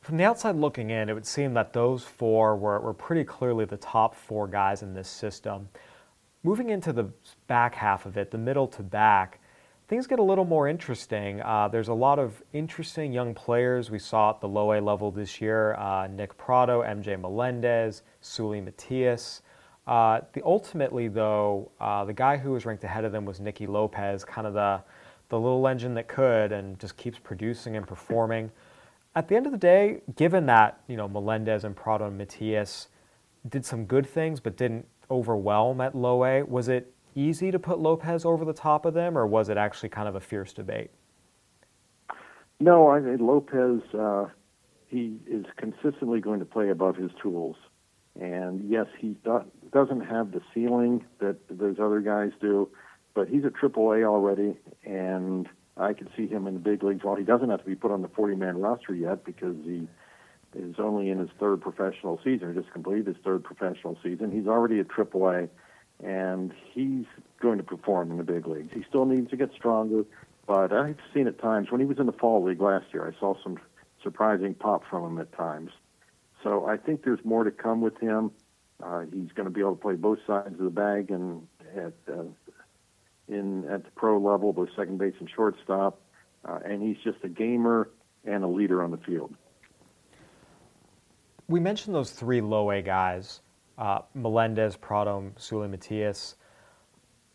From 0.00 0.16
the 0.16 0.24
outside 0.24 0.56
looking 0.56 0.90
in, 0.90 1.08
it 1.08 1.12
would 1.12 1.26
seem 1.26 1.52
that 1.54 1.72
those 1.72 2.04
four 2.04 2.56
were, 2.56 2.80
were 2.80 2.94
pretty 2.94 3.24
clearly 3.24 3.66
the 3.66 3.76
top 3.76 4.14
four 4.14 4.46
guys 4.46 4.82
in 4.82 4.94
this 4.94 5.08
system. 5.08 5.68
Moving 6.42 6.70
into 6.70 6.92
the 6.92 7.10
back 7.46 7.74
half 7.74 8.06
of 8.06 8.16
it, 8.16 8.30
the 8.30 8.38
middle 8.38 8.66
to 8.68 8.82
back, 8.82 9.39
things 9.90 10.06
get 10.06 10.20
a 10.20 10.22
little 10.22 10.44
more 10.44 10.68
interesting. 10.68 11.42
Uh, 11.42 11.66
there's 11.66 11.88
a 11.88 11.92
lot 11.92 12.20
of 12.20 12.44
interesting 12.52 13.12
young 13.12 13.34
players 13.34 13.90
we 13.90 13.98
saw 13.98 14.30
at 14.30 14.40
the 14.40 14.46
low 14.46 14.72
A 14.72 14.80
level 14.80 15.10
this 15.10 15.40
year 15.40 15.74
uh, 15.74 16.06
Nick 16.06 16.38
Pratto, 16.38 16.82
MJ 16.82 17.20
Melendez, 17.20 18.02
Seuly 18.22 18.64
Matias. 18.64 19.42
Uh, 19.88 20.20
the, 20.32 20.42
ultimately, 20.44 21.08
though, 21.08 21.72
uh, 21.80 22.04
the 22.04 22.12
guy 22.12 22.36
who 22.36 22.52
was 22.52 22.64
ranked 22.64 22.84
ahead 22.84 23.04
of 23.04 23.10
them 23.10 23.24
was 23.24 23.40
Nicky 23.40 23.66
Lopez, 23.66 24.24
kind 24.24 24.46
of 24.46 24.54
the, 24.54 24.80
the 25.28 25.40
little 25.40 25.66
engine 25.66 25.94
that 25.94 26.06
could 26.06 26.52
and 26.52 26.78
just 26.78 26.96
keeps 26.96 27.18
producing 27.18 27.76
and 27.76 27.84
performing. 27.84 28.52
At 29.16 29.26
the 29.26 29.34
end 29.34 29.46
of 29.46 29.52
the 29.52 29.58
day, 29.58 30.02
given 30.14 30.46
that 30.46 30.80
you 30.86 30.96
know 30.96 31.08
Melendez 31.08 31.64
and 31.64 31.74
Pratto 31.74 32.06
and 32.06 32.16
Matias 32.16 32.86
did 33.48 33.66
some 33.66 33.86
good 33.86 34.06
things 34.06 34.38
but 34.38 34.56
didn't 34.56 34.86
overwhelm 35.10 35.80
at 35.80 35.96
low 35.96 36.24
A, 36.24 36.44
was 36.44 36.68
it 36.68 36.94
easy 37.14 37.50
to 37.50 37.58
put 37.58 37.78
Lopez 37.78 38.24
over 38.24 38.44
the 38.44 38.52
top 38.52 38.84
of 38.84 38.94
them, 38.94 39.16
or 39.16 39.26
was 39.26 39.48
it 39.48 39.56
actually 39.56 39.88
kind 39.88 40.08
of 40.08 40.14
a 40.14 40.20
fierce 40.20 40.52
debate? 40.52 40.90
No, 42.58 42.90
I 42.90 43.00
mean, 43.00 43.18
Lopez, 43.26 43.82
uh, 43.94 44.26
he 44.88 45.18
is 45.26 45.46
consistently 45.56 46.20
going 46.20 46.40
to 46.40 46.44
play 46.44 46.68
above 46.68 46.96
his 46.96 47.10
tools. 47.22 47.56
And 48.20 48.68
yes, 48.68 48.86
he 48.98 49.16
do- 49.24 49.50
doesn't 49.72 50.00
have 50.00 50.32
the 50.32 50.42
ceiling 50.52 51.04
that 51.20 51.36
those 51.48 51.76
other 51.80 52.00
guys 52.00 52.32
do, 52.40 52.68
but 53.14 53.28
he's 53.28 53.44
at 53.44 53.54
AAA 53.54 54.04
already, 54.04 54.56
and 54.84 55.48
I 55.76 55.92
can 55.94 56.08
see 56.16 56.26
him 56.26 56.46
in 56.46 56.54
the 56.54 56.60
big 56.60 56.82
leagues. 56.82 57.04
While 57.04 57.16
he 57.16 57.24
doesn't 57.24 57.48
have 57.48 57.60
to 57.60 57.66
be 57.66 57.76
put 57.76 57.90
on 57.90 58.02
the 58.02 58.08
40 58.08 58.34
man 58.36 58.60
roster 58.60 58.94
yet 58.94 59.24
because 59.24 59.56
he 59.64 59.88
is 60.54 60.74
only 60.78 61.08
in 61.08 61.18
his 61.18 61.30
third 61.38 61.60
professional 61.60 62.20
season, 62.22 62.52
just 62.54 62.72
completed 62.72 63.06
his 63.06 63.16
third 63.24 63.44
professional 63.44 63.96
season, 64.02 64.30
he's 64.30 64.48
already 64.48 64.80
at 64.80 64.88
AAA 64.88 65.48
and 66.02 66.52
he's 66.72 67.04
going 67.40 67.58
to 67.58 67.64
perform 67.64 68.10
in 68.10 68.16
the 68.16 68.24
big 68.24 68.46
leagues. 68.46 68.72
He 68.72 68.84
still 68.88 69.04
needs 69.04 69.30
to 69.30 69.36
get 69.36 69.52
stronger, 69.52 70.04
but 70.46 70.72
I've 70.72 70.98
seen 71.14 71.26
at 71.26 71.38
times 71.38 71.70
when 71.70 71.80
he 71.80 71.86
was 71.86 71.98
in 71.98 72.06
the 72.06 72.12
fall 72.12 72.42
league 72.42 72.60
last 72.60 72.86
year, 72.92 73.06
I 73.06 73.18
saw 73.20 73.34
some 73.42 73.58
surprising 74.02 74.54
pop 74.54 74.82
from 74.88 75.04
him 75.04 75.18
at 75.20 75.32
times. 75.32 75.70
So 76.42 76.66
I 76.66 76.76
think 76.76 77.04
there's 77.04 77.24
more 77.24 77.44
to 77.44 77.50
come 77.50 77.80
with 77.80 77.98
him. 77.98 78.30
Uh, 78.82 79.00
he's 79.12 79.32
going 79.32 79.44
to 79.44 79.50
be 79.50 79.60
able 79.60 79.76
to 79.76 79.82
play 79.82 79.94
both 79.94 80.18
sides 80.26 80.54
of 80.58 80.64
the 80.64 80.70
bag 80.70 81.10
and 81.10 81.46
at 81.76 81.92
uh, 82.10 82.24
in 83.28 83.68
at 83.68 83.84
the 83.84 83.90
pro 83.94 84.18
level, 84.18 84.52
both 84.52 84.70
second 84.74 84.98
base 84.98 85.14
and 85.20 85.28
shortstop. 85.28 86.00
Uh, 86.44 86.58
and 86.64 86.82
he's 86.82 86.96
just 87.04 87.18
a 87.22 87.28
gamer 87.28 87.90
and 88.24 88.42
a 88.42 88.48
leader 88.48 88.82
on 88.82 88.90
the 88.90 88.96
field. 88.96 89.34
We 91.48 91.60
mentioned 91.60 91.94
those 91.94 92.10
three 92.10 92.40
low 92.40 92.70
A 92.70 92.80
guys 92.80 93.40
uh, 93.80 94.02
Melendez, 94.14 94.76
Pratto, 94.76 95.32
Seuly 95.38 95.68
Matias. 95.68 96.36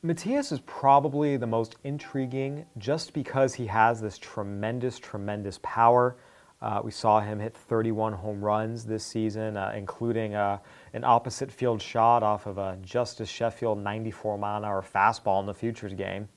Matias 0.03 0.51
is 0.51 0.59
probably 0.67 1.35
the 1.35 1.47
most 1.47 1.77
intriguing 1.83 2.65
just 2.77 3.13
because 3.13 3.55
he 3.55 3.65
has 3.65 3.99
this 3.99 4.19
tremendous, 4.19 4.99
tremendous 4.99 5.59
power. 5.63 6.15
Uh, 6.61 6.81
we 6.83 6.91
saw 6.91 7.19
him 7.19 7.39
hit 7.39 7.57
31 7.57 8.13
home 8.13 8.45
runs 8.45 8.85
this 8.85 9.03
season, 9.03 9.57
uh, 9.57 9.73
including 9.75 10.35
uh, 10.35 10.59
an 10.93 11.03
opposite 11.03 11.51
field 11.51 11.81
shot 11.81 12.21
off 12.21 12.45
of 12.45 12.59
a 12.59 12.77
Justus 12.83 13.27
Sheffield 13.27 13.79
94 13.79 14.37
mile 14.37 14.57
an 14.59 14.65
hour 14.65 14.83
fastball 14.83 15.39
in 15.39 15.47
the 15.47 15.53
Futures 15.53 15.93
game. 15.93 16.29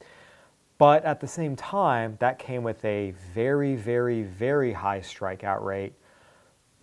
But 0.78 1.04
at 1.04 1.20
the 1.20 1.28
same 1.28 1.54
time, 1.54 2.16
that 2.20 2.38
came 2.38 2.62
with 2.62 2.82
a 2.84 3.12
very, 3.34 3.74
very, 3.76 4.22
very 4.22 4.72
high 4.72 5.00
strikeout 5.00 5.62
rate 5.62 5.92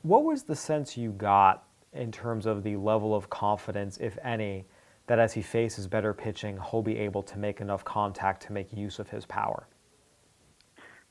What 0.03 0.23
was 0.23 0.43
the 0.43 0.55
sense 0.55 0.97
you 0.97 1.11
got 1.11 1.64
in 1.95 2.11
terms 2.11 2.45
of 2.45 2.63
the 2.63 2.75
level 2.75 3.15
of 3.15 3.29
confidence, 3.29 3.97
if 3.99 4.17
any, 4.23 4.65
that 5.07 5.19
as 5.19 5.33
he 5.33 5.41
faces 5.41 5.87
better 5.87 6.13
pitching, 6.13 6.59
he'll 6.69 6.81
be 6.81 6.97
able 6.97 7.23
to 7.23 7.37
make 7.37 7.61
enough 7.61 7.83
contact 7.85 8.43
to 8.43 8.53
make 8.53 8.73
use 8.73 8.99
of 8.99 9.09
his 9.09 9.25
power? 9.25 9.67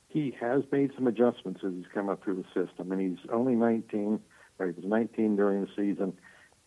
He 0.08 0.34
has 0.40 0.62
made 0.70 0.92
some 0.94 1.06
adjustments 1.06 1.60
as 1.66 1.72
he's 1.72 1.86
come 1.92 2.08
up 2.08 2.22
through 2.22 2.36
the 2.36 2.66
system, 2.66 2.92
and 2.92 3.00
he's 3.00 3.26
only 3.32 3.54
19, 3.54 4.20
or 4.58 4.66
he 4.66 4.72
was 4.72 4.84
19 4.84 5.36
during 5.36 5.62
the 5.62 5.68
season, 5.76 6.12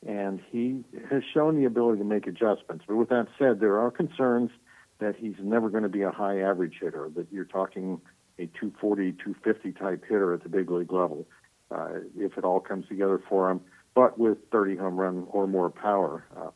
and 0.06 0.42
he 0.52 0.84
has 1.10 1.24
shown 1.34 1.58
the 1.58 1.66
ability 1.66 2.00
to 2.00 2.06
make 2.06 2.28
adjustments. 2.28 2.86
But 2.88 2.98
with 2.98 3.10
that 3.10 3.28
said, 3.40 3.60
there 3.60 3.80
are 3.80 3.90
concerns 3.90 4.52
that 5.00 5.16
he's 5.16 5.36
never 5.40 5.70
going 5.70 5.84
to 5.84 5.90
be 5.90 6.02
a 6.02 6.12
high 6.12 6.42
average 6.42 6.78
hitter, 6.82 7.10
that 7.16 7.28
you're 7.32 7.46
talking 7.46 8.02
a 8.40 8.48
240, 8.48 9.14
250 9.14 9.72
type 9.74 10.04
hitter 10.08 10.34
at 10.34 10.44
the 10.44 10.50
big 10.50 10.70
league 10.70 10.92
level, 10.92 11.26
uh, 11.72 12.00
if 12.18 12.38
it 12.38 12.44
all 12.44 12.60
comes 12.60 12.88
together 12.88 13.22
for 13.30 13.50
him, 13.50 13.62
but 13.98 14.20
with 14.20 14.38
30 14.52 14.76
home 14.76 14.96
run 14.96 15.26
or 15.32 15.48
more 15.48 15.72
power. 15.72 16.24
Uh, 16.38 16.52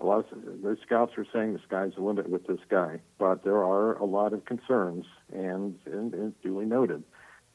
a 0.00 0.06
lot 0.06 0.24
of 0.30 0.40
the 0.62 0.76
scouts 0.86 1.14
are 1.18 1.26
saying 1.32 1.54
the 1.54 1.58
sky's 1.66 1.90
the 1.96 2.00
limit 2.00 2.28
with 2.28 2.46
this 2.46 2.60
guy, 2.68 3.00
but 3.18 3.42
there 3.42 3.56
are 3.56 3.94
a 3.94 4.04
lot 4.04 4.32
of 4.32 4.44
concerns, 4.44 5.04
and, 5.32 5.74
and, 5.86 6.14
and 6.14 6.40
duly 6.42 6.64
noted. 6.64 7.02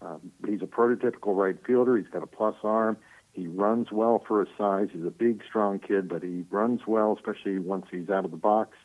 Um, 0.02 0.34
he's 0.46 0.62
a 0.62 0.66
prototypical 0.66 1.34
right 1.34 1.56
fielder. 1.66 1.96
He's 1.96 2.10
got 2.10 2.24
a 2.24 2.28
plus 2.28 2.56
arm. 2.62 2.98
He 3.32 3.48
runs 3.48 3.88
well 3.90 4.22
for 4.28 4.42
his 4.42 4.50
size. 4.58 4.90
He's 4.92 5.06
a 5.06 5.12
big, 5.12 5.44
strong 5.48 5.80
kid, 5.80 6.10
but 6.10 6.24
he 6.24 6.44
runs 6.50 6.82
well, 6.86 7.16
especially 7.18 7.58
once 7.58 7.86
he's 7.90 8.10
out 8.10 8.26
of 8.26 8.32
the 8.32 8.38
box. 8.38 8.76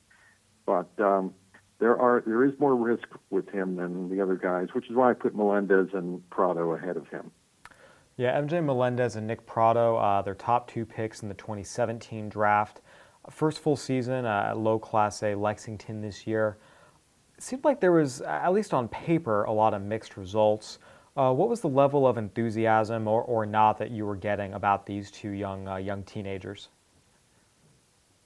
But 0.65 0.91
um, 1.01 1.35
there 1.81 1.99
are 1.99 2.23
there 2.25 2.45
is 2.45 2.53
more 2.61 2.77
risk 2.77 3.09
with 3.31 3.49
him 3.49 3.75
than 3.75 4.11
the 4.11 4.21
other 4.21 4.37
guys, 4.37 4.69
which 4.75 4.89
is 4.89 4.95
why 4.95 5.11
I 5.11 5.15
put 5.15 5.35
Melendez 5.35 5.89
and 5.93 6.23
Pratto 6.31 6.73
ahead 6.73 6.97
of 6.97 7.09
him. 7.09 7.33
Yeah, 8.17 8.41
MJ 8.41 8.65
Melendez 8.65 9.17
and 9.17 9.27
Nick 9.27 9.45
Pratto, 9.45 9.97
uh, 9.97 10.23
their 10.23 10.35
top 10.35 10.69
two 10.71 10.87
picks 10.87 11.23
in 11.23 11.29
the 11.29 11.35
2017 11.35 12.31
draft. 12.31 12.81
First 13.29 13.59
full 13.59 13.77
season 13.77 14.25
uh, 14.25 14.47
at 14.51 14.59
low 14.59 14.79
Class 14.79 15.23
A 15.23 15.35
Lexington 15.35 16.01
this 16.01 16.27
year. 16.27 16.57
It 17.37 17.43
seemed 17.43 17.65
like 17.65 17.81
there 17.81 17.93
was, 17.93 18.23
at 18.23 18.53
least 18.55 18.73
on 18.73 18.89
paper, 18.89 19.45
a 19.45 19.53
lot 19.53 19.75
of 19.75 19.83
mixed 19.83 20.17
results. 20.17 20.79
Uh, 21.15 21.33
what 21.33 21.51
was 21.51 21.61
the 21.61 21.69
level 21.69 22.07
of 22.07 22.17
enthusiasm 22.17 23.07
or, 23.07 23.23
or 23.23 23.45
not 23.45 23.79
that 23.79 23.91
you 23.91 24.07
were 24.07 24.17
getting 24.17 24.55
about 24.55 24.87
these 24.87 25.11
two 25.11 25.31
young 25.31 25.69
uh, 25.69 25.77
young 25.77 26.03
teenagers? 26.03 26.69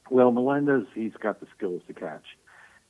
Well, 0.09 0.30
Melendez, 0.30 0.87
he's 0.94 1.12
got 1.20 1.40
the 1.40 1.47
skills 1.56 1.82
to 1.88 1.94
catch. 1.94 2.25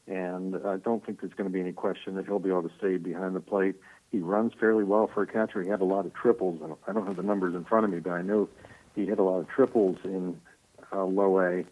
And 0.07 0.57
I 0.66 0.76
don't 0.76 1.04
think 1.04 1.21
there's 1.21 1.35
going 1.35 1.49
to 1.49 1.52
be 1.52 1.61
any 1.61 1.73
question 1.73 2.14
that 2.16 2.26
he'll 2.26 2.38
be 2.38 2.49
able 2.50 2.62
to 2.62 2.75
stay 2.78 2.97
behind 2.97 3.37
the 3.37 3.40
plate. 3.40 3.76
He 4.11 4.19
runs 4.19 4.52
fairly 4.59 4.85
well 4.85 5.09
for 5.12 5.23
a 5.23 5.26
catcher. 5.26 5.62
He 5.62 5.69
had 5.69 5.81
a 5.81 5.85
lot 5.85 6.05
of 6.05 6.12
triples. 6.14 6.61
I 6.87 6.93
don't 6.93 7.07
have 7.07 7.17
the 7.17 7.23
numbers 7.23 7.55
in 7.55 7.64
front 7.64 7.85
of 7.85 7.90
me, 7.90 8.00
but 8.00 8.11
I 8.11 8.23
know 8.23 8.49
he 8.95 9.07
had 9.07 9.19
a 9.19 9.23
lot 9.23 9.38
of 9.38 9.49
triples 9.49 9.99
in 10.05 10.40
uh, 10.93 11.05
low 11.05 11.40
A 11.40 11.64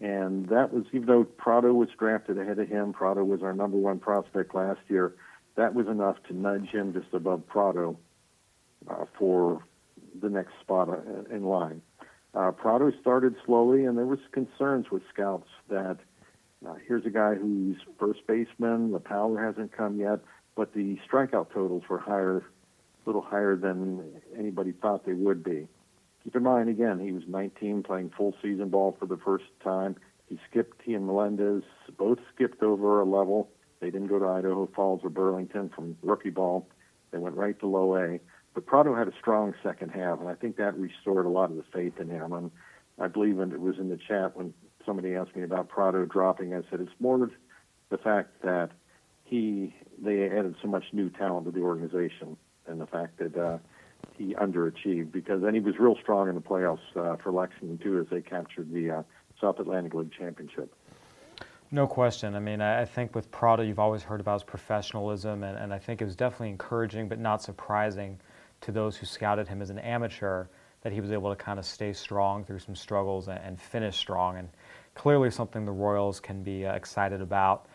and 0.00 0.48
that 0.48 0.72
was, 0.72 0.84
even 0.92 1.06
though 1.06 1.24
Pratto 1.24 1.74
was 1.74 1.90
drafted 1.98 2.38
ahead 2.38 2.58
of 2.58 2.68
him, 2.68 2.92
Pratto 2.92 3.22
was 3.22 3.42
our 3.42 3.52
number 3.52 3.76
one 3.76 3.98
prospect 3.98 4.54
last 4.54 4.80
year, 4.88 5.12
that 5.56 5.74
was 5.74 5.86
enough 5.88 6.16
to 6.28 6.34
nudge 6.34 6.68
him 6.68 6.94
just 6.94 7.12
above 7.12 7.46
Pratto 7.46 7.98
uh, 8.88 9.04
for 9.18 9.62
the 10.20 10.30
next 10.30 10.52
spot 10.60 10.88
uh, 10.88 11.34
in 11.34 11.44
line. 11.44 11.82
Uh, 12.32 12.50
Pratto 12.52 12.92
started 13.00 13.34
slowly, 13.44 13.84
and 13.84 13.98
there 13.98 14.06
was 14.06 14.20
concerns 14.32 14.90
with 14.90 15.02
scouts 15.12 15.48
that 15.68 15.98
uh, 16.66 16.74
here's 16.86 17.04
a 17.04 17.10
guy 17.10 17.34
who's 17.34 17.76
first 17.98 18.20
baseman, 18.26 18.92
the 18.92 19.00
power 19.00 19.42
hasn't 19.44 19.72
come 19.72 19.98
yet, 19.98 20.20
but 20.56 20.74
the 20.74 20.98
strikeout 21.08 21.52
totals 21.52 21.84
were 21.88 21.98
higher, 21.98 22.38
a 22.38 23.08
little 23.08 23.22
higher 23.22 23.56
than 23.56 24.20
anybody 24.38 24.72
thought 24.72 25.06
they 25.06 25.12
would 25.12 25.42
be. 25.42 25.66
Keep 26.24 26.36
in 26.36 26.42
mind, 26.42 26.68
again, 26.68 26.98
he 26.98 27.12
was 27.12 27.22
19 27.26 27.82
playing 27.82 28.10
full 28.16 28.34
season 28.42 28.68
ball 28.68 28.96
for 28.98 29.06
the 29.06 29.16
first 29.16 29.44
time. 29.64 29.96
He 30.28 30.38
skipped, 30.50 30.82
he 30.84 30.94
and 30.94 31.06
Melendez 31.06 31.62
both 31.96 32.18
skipped 32.34 32.62
over 32.62 33.00
a 33.00 33.04
level. 33.04 33.48
They 33.80 33.90
didn't 33.90 34.08
go 34.08 34.18
to 34.18 34.26
Idaho 34.26 34.68
Falls 34.74 35.00
or 35.02 35.08
Burlington 35.08 35.70
from 35.74 35.96
rookie 36.02 36.30
ball. 36.30 36.68
They 37.10 37.18
went 37.18 37.36
right 37.36 37.58
to 37.60 37.66
low 37.66 37.96
A. 37.96 38.20
But 38.54 38.66
Pratto 38.66 38.94
had 38.94 39.08
a 39.08 39.12
strong 39.18 39.54
second 39.62 39.90
half, 39.90 40.20
and 40.20 40.28
I 40.28 40.34
think 40.34 40.56
that 40.56 40.76
restored 40.76 41.24
a 41.24 41.30
lot 41.30 41.50
of 41.50 41.56
the 41.56 41.64
faith 41.72 41.98
in 41.98 42.10
him. 42.10 42.32
And 42.32 42.50
I 42.98 43.06
believe 43.08 43.38
and 43.38 43.52
it 43.52 43.60
was 43.60 43.78
in 43.78 43.88
the 43.88 43.96
chat 43.96 44.36
when 44.36 44.52
somebody 44.84 45.14
asked 45.14 45.34
me 45.34 45.42
about 45.42 45.68
Pratto 45.68 46.04
dropping. 46.04 46.54
I 46.54 46.62
said 46.70 46.80
it's 46.80 46.90
more 47.00 47.30
the 47.88 47.98
fact 47.98 48.42
that 48.42 48.70
he 49.30 49.74
they 50.02 50.26
added 50.26 50.56
so 50.60 50.68
much 50.68 50.84
new 50.92 51.08
talent 51.08 51.46
to 51.46 51.52
the 51.52 51.60
organization, 51.60 52.36
and 52.66 52.80
the 52.80 52.86
fact 52.86 53.18
that 53.18 53.36
uh, 53.36 53.58
he 54.18 54.34
underachieved 54.34 55.12
because 55.12 55.40
then 55.42 55.54
he 55.54 55.60
was 55.60 55.78
real 55.78 55.96
strong 56.02 56.28
in 56.28 56.34
the 56.34 56.40
playoffs 56.40 56.78
uh, 56.96 57.16
for 57.16 57.32
Lexington 57.32 57.78
too 57.78 58.00
as 58.00 58.06
they 58.10 58.20
captured 58.20 58.72
the 58.72 58.90
uh, 58.90 59.02
South 59.40 59.58
Atlantic 59.60 59.94
League 59.94 60.12
championship. 60.12 60.74
No 61.70 61.86
question. 61.86 62.34
I 62.34 62.40
mean, 62.40 62.60
I 62.60 62.84
think 62.84 63.14
with 63.14 63.30
Pratto, 63.30 63.62
you've 63.62 63.78
always 63.78 64.02
heard 64.02 64.20
about 64.20 64.34
his 64.34 64.42
professionalism, 64.42 65.44
and, 65.44 65.56
and 65.56 65.72
I 65.72 65.78
think 65.78 66.02
it 66.02 66.04
was 66.04 66.16
definitely 66.16 66.48
encouraging 66.48 67.08
but 67.08 67.20
not 67.20 67.42
surprising 67.42 68.18
to 68.62 68.72
those 68.72 68.96
who 68.96 69.06
scouted 69.06 69.46
him 69.46 69.62
as 69.62 69.70
an 69.70 69.78
amateur 69.78 70.46
that 70.82 70.92
he 70.92 71.00
was 71.00 71.12
able 71.12 71.30
to 71.30 71.36
kind 71.36 71.60
of 71.60 71.64
stay 71.64 71.92
strong 71.92 72.42
through 72.42 72.58
some 72.58 72.74
struggles 72.74 73.28
and, 73.28 73.38
and 73.38 73.60
finish 73.60 73.96
strong. 73.96 74.38
And 74.38 74.48
clearly 74.94 75.30
something 75.30 75.64
the 75.64 75.72
Royals 75.72 76.18
can 76.18 76.42
be 76.42 76.66
uh, 76.66 76.74
excited 76.74 77.20
about. 77.20 77.66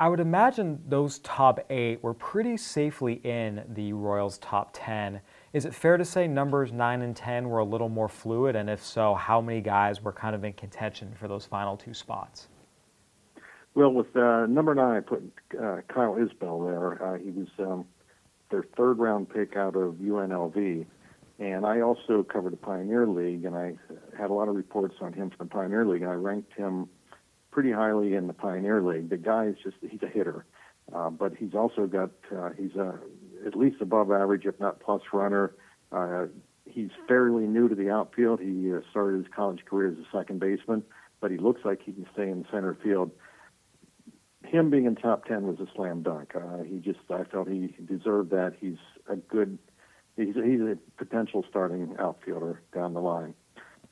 I 0.00 0.08
would 0.08 0.20
imagine 0.20 0.80
those 0.86 1.18
top 1.18 1.58
eight 1.70 2.04
were 2.04 2.14
pretty 2.14 2.56
safely 2.56 3.14
in 3.24 3.64
the 3.68 3.92
Royals' 3.92 4.38
top 4.38 4.70
10. 4.72 5.20
Is 5.52 5.64
it 5.64 5.74
fair 5.74 5.96
to 5.96 6.04
say 6.04 6.28
numbers 6.28 6.72
9 6.72 7.02
and 7.02 7.16
10 7.16 7.48
were 7.48 7.58
a 7.58 7.64
little 7.64 7.88
more 7.88 8.08
fluid? 8.08 8.54
And 8.54 8.70
if 8.70 8.80
so, 8.80 9.14
how 9.14 9.40
many 9.40 9.60
guys 9.60 10.00
were 10.00 10.12
kind 10.12 10.36
of 10.36 10.44
in 10.44 10.52
contention 10.52 11.12
for 11.18 11.26
those 11.26 11.46
final 11.46 11.76
two 11.76 11.94
spots? 11.94 12.46
Well, 13.74 13.92
with 13.92 14.14
uh, 14.16 14.46
number 14.46 14.72
9, 14.72 14.96
I 14.96 15.00
put 15.00 15.32
uh, 15.60 15.80
Kyle 15.88 16.14
Isbel 16.14 16.64
there. 16.64 17.02
Uh, 17.04 17.18
he 17.18 17.30
was 17.30 17.48
um, 17.58 17.84
their 18.52 18.62
third 18.76 18.98
round 18.98 19.28
pick 19.30 19.56
out 19.56 19.74
of 19.74 19.94
UNLV. 19.94 20.86
And 21.40 21.66
I 21.66 21.80
also 21.80 22.22
covered 22.22 22.52
the 22.52 22.56
Pioneer 22.56 23.06
League, 23.06 23.44
and 23.44 23.56
I 23.56 23.74
had 24.16 24.30
a 24.30 24.32
lot 24.32 24.48
of 24.48 24.54
reports 24.54 24.96
on 25.00 25.12
him 25.12 25.30
from 25.30 25.48
the 25.48 25.54
Pioneer 25.54 25.84
League, 25.84 26.02
and 26.02 26.10
I 26.10 26.14
ranked 26.14 26.54
him 26.54 26.88
pretty 27.50 27.72
highly 27.72 28.14
in 28.14 28.26
the 28.26 28.32
Pioneer 28.32 28.82
League. 28.82 29.08
The 29.08 29.16
guy 29.16 29.46
is 29.46 29.56
just, 29.62 29.76
he's 29.80 30.02
a 30.02 30.08
hitter. 30.08 30.44
Uh, 30.92 31.10
but 31.10 31.34
he's 31.36 31.54
also 31.54 31.86
got, 31.86 32.10
uh, 32.34 32.50
he's 32.56 32.74
a 32.76 32.98
at 33.46 33.54
least 33.54 33.76
above 33.80 34.10
average, 34.10 34.46
if 34.46 34.58
not 34.58 34.80
plus 34.80 35.02
runner. 35.12 35.54
Uh, 35.92 36.26
he's 36.64 36.90
fairly 37.06 37.46
new 37.46 37.68
to 37.68 37.74
the 37.74 37.90
outfield. 37.90 38.40
He 38.40 38.72
uh, 38.72 38.80
started 38.90 39.18
his 39.18 39.32
college 39.34 39.64
career 39.64 39.88
as 39.88 39.98
a 39.98 40.16
second 40.16 40.40
baseman, 40.40 40.82
but 41.20 41.30
he 41.30 41.36
looks 41.36 41.60
like 41.64 41.82
he 41.82 41.92
can 41.92 42.06
stay 42.14 42.28
in 42.30 42.46
center 42.50 42.76
field. 42.82 43.10
Him 44.44 44.70
being 44.70 44.86
in 44.86 44.96
top 44.96 45.26
ten 45.26 45.46
was 45.46 45.60
a 45.60 45.66
slam 45.74 46.02
dunk. 46.02 46.34
Uh, 46.34 46.62
he 46.62 46.78
just, 46.78 47.00
I 47.10 47.24
felt 47.24 47.48
he 47.48 47.74
deserved 47.84 48.30
that. 48.30 48.54
He's 48.58 48.78
a 49.08 49.16
good, 49.16 49.58
he's 50.16 50.34
he's 50.34 50.60
a 50.60 50.78
potential 50.96 51.44
starting 51.50 51.96
outfielder 51.98 52.62
down 52.74 52.94
the 52.94 53.00
line. 53.00 53.34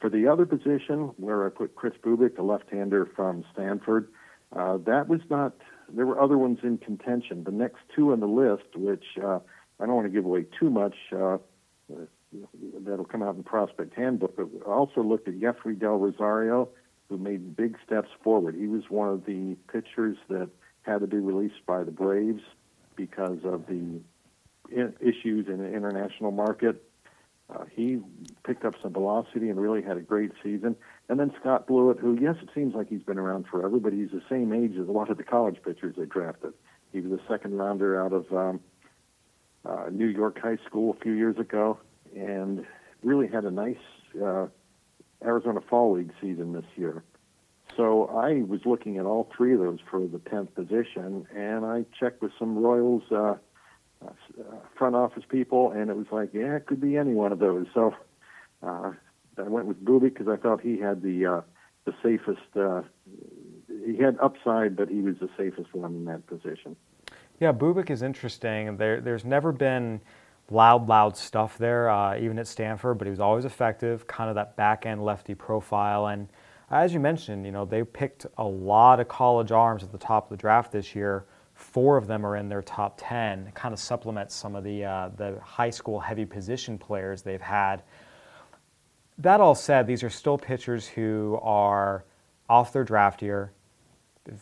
For 0.01 0.11
the 0.11 0.29
other 0.29 0.47
position, 0.47 1.13
where 1.17 1.47
I 1.47 1.51
put 1.51 1.75
Chris 1.75 1.95
Bubic, 2.03 2.37
the 2.37 2.43
left-hander 2.43 3.07
from 3.17 3.45
Stanford, 3.53 4.09
uh, 4.55 4.79
that 4.87 5.09
was 5.09 5.21
not 5.31 5.55
there 5.89 6.07
were 6.07 6.21
other 6.21 6.39
ones 6.39 6.59
in 6.63 6.79
contention. 6.79 7.45
The 7.45 7.53
next 7.53 7.79
two 7.95 8.13
on 8.13 8.21
the 8.21 8.27
list, 8.27 8.75
which 8.75 9.05
uh, 9.23 9.39
I 9.81 9.87
don't 9.87 9.95
want 9.95 10.07
to 10.07 10.13
give 10.13 10.25
away 10.25 10.47
too 10.59 10.71
much, 10.71 10.95
uh, 11.13 11.39
that'll 12.85 13.05
come 13.05 13.23
out 13.23 13.37
in 13.37 13.43
Prospect 13.43 13.95
Handbook, 13.95 14.37
but 14.37 14.49
also 14.67 15.03
looked 15.03 15.29
at 15.29 15.41
Jeffrey 15.41 15.75
Del 15.75 15.97
Rosario, 15.97 16.69
who 17.09 17.19
made 17.19 17.57
big 17.57 17.77
steps 17.87 18.09
forward. 18.23 18.57
He 18.57 18.67
was 18.67 18.83
one 18.89 19.09
of 19.09 19.25
the 19.27 19.57
pitchers 19.73 20.17
that 20.29 20.49
had 20.83 21.01
to 21.01 21.07
be 21.07 21.19
released 21.19 21.65
by 21.67 21.85
the 21.85 21.91
Braves 21.91 22.43
because 22.97 23.39
of 23.45 23.67
the 23.67 24.01
issues 25.01 25.47
in 25.47 25.59
the 25.59 25.73
international 25.73 26.33
market. 26.33 26.83
Uh, 27.49 27.65
he 27.71 28.01
picked 28.45 28.65
up 28.65 28.75
some 28.83 28.93
velocity 28.93 29.49
and 29.49 29.61
really 29.61 29.81
had 29.81 29.97
a 29.97 30.01
great 30.01 30.33
season. 30.43 30.75
And 31.09 31.21
then 31.21 31.33
Scott 31.41 31.67
Blewett, 31.67 31.99
who, 31.99 32.19
yes, 32.21 32.35
it 32.43 32.49
seems 32.55 32.75
like 32.75 32.89
he's 32.89 33.03
been 33.03 33.19
around 33.19 33.47
forever, 33.47 33.79
but 33.79 33.93
he's 33.93 34.11
the 34.11 34.23
same 34.29 34.53
age 34.53 34.77
as 34.81 34.89
a 34.89 34.93
lot 34.93 35.11
of 35.11 35.17
the 35.17 35.23
college 35.23 35.59
pitchers 35.65 35.95
they 35.97 36.07
drafted. 36.07 36.53
He 36.93 37.01
was 37.01 37.13
a 37.13 37.23
second 37.29 37.57
rounder 37.57 38.03
out 38.03 38.13
of 38.13 38.33
um, 38.33 38.61
uh, 39.65 39.87
New 39.93 40.07
York 40.07 40.41
High 40.41 40.59
School 40.67 40.97
a 40.99 41.03
few 41.03 41.13
years 41.13 41.39
ago 41.39 41.79
and 42.17 42.67
really 43.03 43.29
had 43.29 43.45
a 43.45 43.51
nice 43.51 43.77
uh, 44.23 44.47
Arizona 45.25 45.61
Fall 45.61 45.93
League 45.95 46.13
season 46.21 46.53
this 46.53 46.65
year. 46.75 47.05
So 47.77 48.07
I 48.07 48.43
was 48.43 48.61
looking 48.65 48.97
at 48.99 49.05
all 49.05 49.31
three 49.37 49.53
of 49.53 49.61
those 49.61 49.79
for 49.91 50.01
the 50.01 50.19
10th 50.19 50.55
position, 50.55 51.27
and 51.35 51.65
I 51.65 51.85
checked 51.99 52.23
with 52.23 52.33
some 52.39 52.57
Royals 52.57 53.03
uh, 53.11 53.35
uh, 54.05 54.11
front 54.77 54.95
office 54.95 55.25
people, 55.29 55.73
and 55.73 55.91
it 55.91 55.97
was 55.97 56.07
like, 56.11 56.31
yeah, 56.33 56.57
it 56.57 56.67
could 56.67 56.81
be 56.81 56.97
any 56.97 57.15
one 57.15 57.33
of 57.33 57.39
those. 57.39 57.67
So 57.75 57.95
uh, 58.63 58.93
I 59.39 59.43
went 59.43 59.67
with 59.67 59.85
Bubic 59.85 60.15
because 60.15 60.29
I 60.29 60.37
thought 60.37 60.61
he 60.61 60.79
had 60.79 61.03
the 61.03 61.27
uh, 61.27 61.41
the 61.85 61.95
safest. 62.03 62.57
Uh, 62.57 62.83
he 63.85 63.99
had 63.99 64.19
upside, 64.21 64.77
but 64.77 64.89
he 64.89 65.01
was 65.01 65.17
the 65.21 65.29
safest 65.37 65.75
one 65.75 65.95
in 65.95 66.05
that 66.07 66.27
position. 66.27 66.77
Yeah, 67.39 67.53
Bubic 67.53 67.91
is 67.91 68.03
interesting. 68.03 68.77
There, 68.77 69.01
there's 69.01 69.25
never 69.25 69.53
been 69.53 70.01
loud, 70.51 70.89
loud 70.89 71.17
stuff 71.17 71.59
there, 71.59 71.91
uh, 71.91 72.19
even 72.19 72.39
at 72.39 72.47
Stanford, 72.47 72.99
but 72.99 73.07
he 73.07 73.11
was 73.11 73.21
always 73.21 73.45
effective, 73.45 74.07
kind 74.07 74.29
of 74.31 74.37
that 74.37 74.57
back 74.57 74.87
end 74.87 75.05
lefty 75.05 75.35
profile. 75.35 76.07
And 76.07 76.29
as 76.71 76.95
you 76.95 77.01
mentioned, 77.01 77.45
you 77.45 77.53
know, 77.53 77.65
they 77.65 77.85
picked 77.85 78.27
a 78.39 78.45
lot 78.45 79.01
of 79.01 79.09
college 79.09 79.53
arms 79.53 79.83
at 79.83 79.93
the 79.93 79.99
top 79.99 80.25
of 80.25 80.31
the 80.31 80.41
draft 80.41 80.73
this 80.73 80.95
year. 80.95 81.27
Four 81.57 81.97
of 81.97 82.07
them 82.07 82.25
are 82.27 82.37
in 82.37 82.51
their 82.51 82.61
top 82.61 82.97
10. 82.99 83.51
Kind 83.55 83.73
of 83.73 83.81
supplements 83.81 84.35
some 84.35 84.55
of 84.55 84.63
the, 84.63 84.85
uh, 84.85 85.09
the 85.17 85.41
high 85.43 85.71
school 85.71 85.99
heavy 85.99 86.27
position 86.27 86.77
players 86.77 87.23
they've 87.23 87.41
had. 87.41 87.83
That 89.17 89.41
all 89.41 89.55
said, 89.55 89.87
these 89.87 90.03
are 90.03 90.11
still 90.11 90.37
pitchers 90.37 90.87
who 90.87 91.41
are 91.43 92.05
off 92.51 92.75
their 92.75 92.85
draft 92.85 93.23
year, 93.23 93.53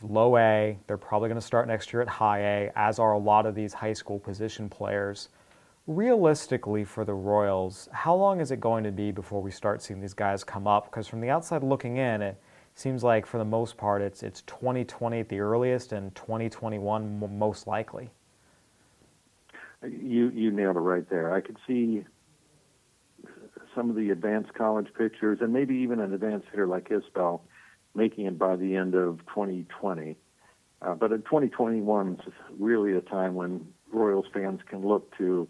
low 0.03 0.37
A. 0.37 0.77
They're 0.89 0.99
probably 0.99 1.29
going 1.29 1.41
to 1.41 1.47
start 1.47 1.69
next 1.69 1.93
year 1.93 2.03
at 2.03 2.09
high 2.09 2.41
A, 2.41 2.73
as 2.75 2.99
are 2.99 3.13
a 3.13 3.19
lot 3.19 3.47
of 3.47 3.55
these 3.55 3.73
high 3.73 3.93
school 3.93 4.19
position 4.19 4.69
players. 4.69 5.29
Realistically, 5.87 6.83
for 6.83 7.05
the 7.05 7.15
Royals, 7.15 7.89
how 7.93 8.17
long 8.17 8.41
is 8.41 8.51
it 8.51 8.59
going 8.59 8.83
to 8.83 8.91
be 8.91 9.13
before 9.13 9.41
we 9.41 9.53
start 9.53 9.83
seeing 9.83 10.01
these 10.01 10.15
guys 10.15 10.43
come 10.43 10.67
up? 10.67 10.91
Because 10.91 11.07
from 11.07 11.21
the 11.21 11.31
outside 11.31 11.63
looking 11.63 11.99
in, 11.99 12.23
it 12.23 12.43
seems 12.75 13.05
like 13.05 13.27
for 13.27 13.39
the 13.39 13.45
most 13.45 13.77
part 13.77 14.03
it's 14.03 14.23
it's 14.23 14.43
2020 14.43 15.21
at 15.21 15.29
the 15.29 15.41
earliest 15.41 15.93
and 15.93 16.15
2021 16.15 17.39
most 17.39 17.67
likely. 17.67 18.11
You 19.83 20.31
you 20.31 20.51
nailed 20.51 20.77
it 20.77 20.81
right 20.81 21.09
there. 21.09 21.33
I 21.33 21.41
could 21.41 21.59
see 21.67 22.05
some 23.75 23.91
of 23.91 23.97
the 23.97 24.11
advanced 24.11 24.55
college 24.55 24.89
pitchers 24.97 25.39
and 25.41 25.53
maybe 25.53 25.75
even 25.77 26.01
an 26.01 26.15
advanced 26.15 26.47
hitter 26.51 26.67
like 26.67 26.89
Isbel 26.91 27.41
making 27.95 28.27
it 28.27 28.39
by 28.39 28.57
the 28.57 28.77
end 28.77 28.95
of 28.95 29.19
2020. 29.27 30.17
Uh, 30.83 30.95
but 30.95 31.13
in 31.13 31.23
2021 31.23 32.21
is 32.27 32.33
really 32.59 32.93
a 32.93 33.01
time 33.01 33.35
when 33.35 33.67
Royals 33.93 34.27
fans 34.33 34.61
can 34.69 34.87
look 34.87 35.17
to 35.17 35.49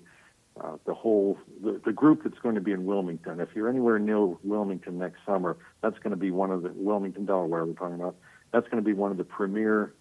uh, 0.60 0.76
the 0.86 0.94
whole 0.94 1.36
the, 1.62 1.80
the 1.84 1.92
group 1.92 2.22
that's 2.22 2.38
going 2.38 2.54
to 2.54 2.60
be 2.60 2.72
in 2.72 2.84
Wilmington. 2.84 3.40
If 3.40 3.50
you're 3.54 3.68
anywhere 3.68 3.98
near 3.98 4.26
Wilmington 4.44 4.98
next 4.98 5.18
summer, 5.26 5.56
that's 5.82 5.98
going 5.98 6.12
to 6.12 6.16
be 6.16 6.30
one 6.30 6.50
of 6.50 6.62
the 6.62 6.72
Wilmington, 6.74 7.26
Delaware. 7.26 7.64
We're 7.64 7.74
talking 7.74 7.96
about. 8.00 8.16
That's 8.52 8.66
going 8.68 8.82
to 8.82 8.86
be 8.86 8.92
one 8.92 9.10
of 9.10 9.16
the 9.16 9.24
premier 9.24 9.94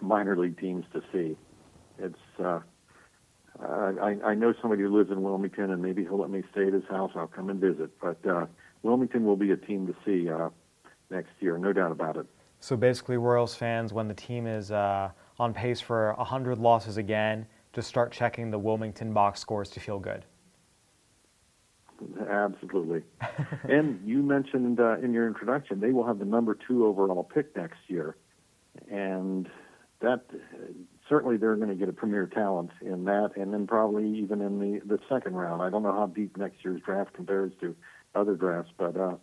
minor 0.00 0.36
league 0.36 0.58
teams 0.58 0.86
to 0.94 1.02
see. 1.12 1.36
It's 1.98 2.18
uh, 2.42 2.60
I, 3.60 4.16
I 4.24 4.34
know 4.34 4.54
somebody 4.60 4.82
who 4.82 4.96
lives 4.96 5.10
in 5.10 5.22
Wilmington, 5.22 5.70
and 5.70 5.82
maybe 5.82 6.02
he'll 6.02 6.18
let 6.18 6.30
me 6.30 6.42
stay 6.52 6.66
at 6.66 6.72
his 6.72 6.84
house. 6.88 7.12
I'll 7.14 7.26
come 7.26 7.50
and 7.50 7.60
visit. 7.60 7.90
But 8.00 8.26
uh, 8.26 8.46
Wilmington 8.82 9.24
will 9.24 9.36
be 9.36 9.50
a 9.50 9.56
team 9.56 9.86
to 9.86 9.94
see 10.04 10.30
uh, 10.30 10.48
next 11.10 11.30
year, 11.40 11.58
no 11.58 11.72
doubt 11.72 11.92
about 11.92 12.16
it. 12.16 12.26
So 12.60 12.76
basically, 12.76 13.16
Royals 13.16 13.54
fans, 13.54 13.92
when 13.92 14.08
the 14.08 14.14
team 14.14 14.46
is 14.46 14.70
uh, 14.70 15.10
on 15.38 15.52
pace 15.52 15.80
for 15.80 16.14
100 16.14 16.58
losses 16.58 16.96
again, 16.96 17.46
just 17.72 17.88
start 17.88 18.12
checking 18.12 18.50
the 18.50 18.58
Wilmington 18.58 19.12
box 19.12 19.40
scores 19.40 19.70
to 19.70 19.80
feel 19.80 19.98
good. 19.98 20.24
Absolutely. 22.28 23.02
and 23.68 24.00
you 24.04 24.22
mentioned 24.22 24.80
uh, 24.80 24.98
in 24.98 25.12
your 25.12 25.26
introduction, 25.26 25.80
they 25.80 25.92
will 25.92 26.06
have 26.06 26.18
the 26.18 26.24
number 26.24 26.56
two 26.66 26.86
overall 26.86 27.22
pick 27.22 27.56
next 27.56 27.78
year. 27.88 28.16
And 28.90 29.48
that 30.00 30.24
certainly 31.08 31.36
they're 31.36 31.56
going 31.56 31.68
to 31.68 31.74
get 31.74 31.88
a 31.88 31.92
premier 31.92 32.26
talent 32.26 32.70
in 32.80 33.04
that, 33.04 33.32
and 33.36 33.52
then 33.52 33.66
probably 33.66 34.18
even 34.18 34.40
in 34.40 34.58
the, 34.58 34.80
the 34.84 34.98
second 35.08 35.34
round. 35.34 35.62
I 35.62 35.70
don't 35.70 35.82
know 35.82 35.92
how 35.92 36.06
deep 36.06 36.36
next 36.36 36.64
year's 36.64 36.80
draft 36.82 37.14
compares 37.14 37.52
to 37.60 37.76
other 38.14 38.34
drafts, 38.34 38.72
but 38.76 38.96
uh, 38.96 39.16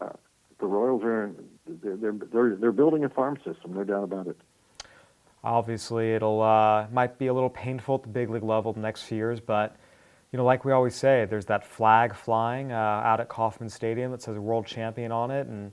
uh, 0.00 0.12
the 0.60 0.66
Royals 0.66 1.02
are 1.02 1.32
they're, 1.66 2.12
they're 2.12 2.56
they're 2.56 2.72
building 2.72 3.04
a 3.04 3.08
farm 3.08 3.36
system, 3.38 3.74
no 3.74 3.84
doubt 3.84 4.04
about 4.04 4.26
it. 4.26 4.36
Obviously, 5.44 6.14
it'll 6.14 6.40
uh, 6.40 6.86
might 6.90 7.18
be 7.18 7.26
a 7.26 7.34
little 7.34 7.50
painful 7.50 7.96
at 7.96 8.02
the 8.02 8.08
big 8.08 8.30
league 8.30 8.42
level 8.42 8.72
the 8.72 8.80
next 8.80 9.02
few 9.02 9.18
years, 9.18 9.40
but 9.40 9.76
you 10.32 10.38
know, 10.38 10.44
like 10.44 10.64
we 10.64 10.72
always 10.72 10.96
say, 10.96 11.26
there's 11.26 11.44
that 11.44 11.64
flag 11.64 12.14
flying 12.14 12.72
uh, 12.72 12.74
out 12.74 13.20
at 13.20 13.28
Kauffman 13.28 13.68
Stadium 13.68 14.10
that 14.10 14.22
says 14.22 14.36
"World 14.38 14.66
Champion" 14.66 15.12
on 15.12 15.30
it, 15.30 15.46
and 15.46 15.70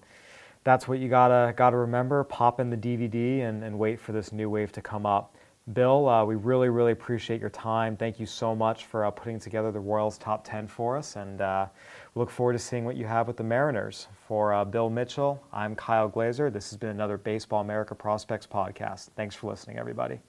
that's 0.65 0.87
what 0.87 0.99
you 0.99 1.09
gotta 1.09 1.53
gotta 1.55 1.77
remember. 1.77 2.23
Pop 2.25 2.59
in 2.59 2.69
the 2.69 2.77
DVD 2.77 3.41
and, 3.47 3.63
and 3.63 3.79
wait 3.79 3.99
for 3.99 4.11
this 4.11 4.31
new 4.31 4.49
wave 4.49 4.71
to 4.73 4.81
come 4.81 5.05
up. 5.05 5.35
Bill, 5.73 6.09
uh, 6.09 6.25
we 6.25 6.35
really, 6.35 6.69
really 6.69 6.91
appreciate 6.91 7.39
your 7.39 7.51
time. 7.51 7.95
Thank 7.95 8.19
you 8.19 8.25
so 8.25 8.55
much 8.55 8.85
for 8.85 9.05
uh, 9.05 9.11
putting 9.11 9.39
together 9.39 9.71
the 9.71 9.79
Royals 9.79 10.17
top 10.17 10.43
10 10.43 10.65
for 10.65 10.97
us, 10.97 11.15
and 11.15 11.39
uh, 11.39 11.67
we 12.15 12.19
look 12.19 12.31
forward 12.31 12.53
to 12.53 12.59
seeing 12.59 12.83
what 12.83 12.95
you 12.97 13.05
have 13.05 13.27
with 13.27 13.37
the 13.37 13.43
Mariners. 13.43 14.07
For 14.27 14.53
uh, 14.53 14.65
Bill 14.65 14.89
Mitchell, 14.89 15.41
I'm 15.53 15.75
Kyle 15.75 16.07
Glaser. 16.07 16.49
This 16.49 16.71
has 16.71 16.77
been 16.77 16.89
another 16.89 17.15
Baseball 17.15 17.61
America 17.61 17.93
Prospects 17.93 18.47
podcast. 18.47 19.09
Thanks 19.15 19.35
for 19.35 19.51
listening, 19.51 19.77
everybody. 19.77 20.19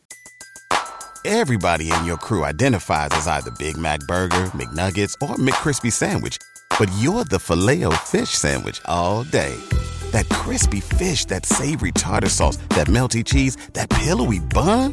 Everybody 1.25 1.91
in 1.91 2.05
your 2.05 2.19
crew 2.19 2.45
identifies 2.45 3.11
as 3.13 3.27
either 3.27 3.53
Big 3.53 3.79
Mac 3.79 4.01
Burger, 4.01 4.51
McNuggets, 4.53 5.15
or 5.27 5.37
McCrispy 5.37 5.91
Sandwich, 5.91 6.37
but 6.79 6.91
you're 6.99 7.25
the 7.25 7.39
filet 7.39 7.85
fish 8.05 8.31
Sandwich 8.31 8.83
all 8.85 9.25
day. 9.25 9.57
That 10.11 10.29
crispy 10.29 10.81
fish, 10.81 11.25
that 11.27 11.47
savory 11.47 11.93
tartar 11.93 12.29
sauce, 12.29 12.59
that 12.71 12.89
melty 12.89 13.25
cheese, 13.25 13.57
that 13.73 13.89
pillowy 13.89 14.41
bun. 14.41 14.93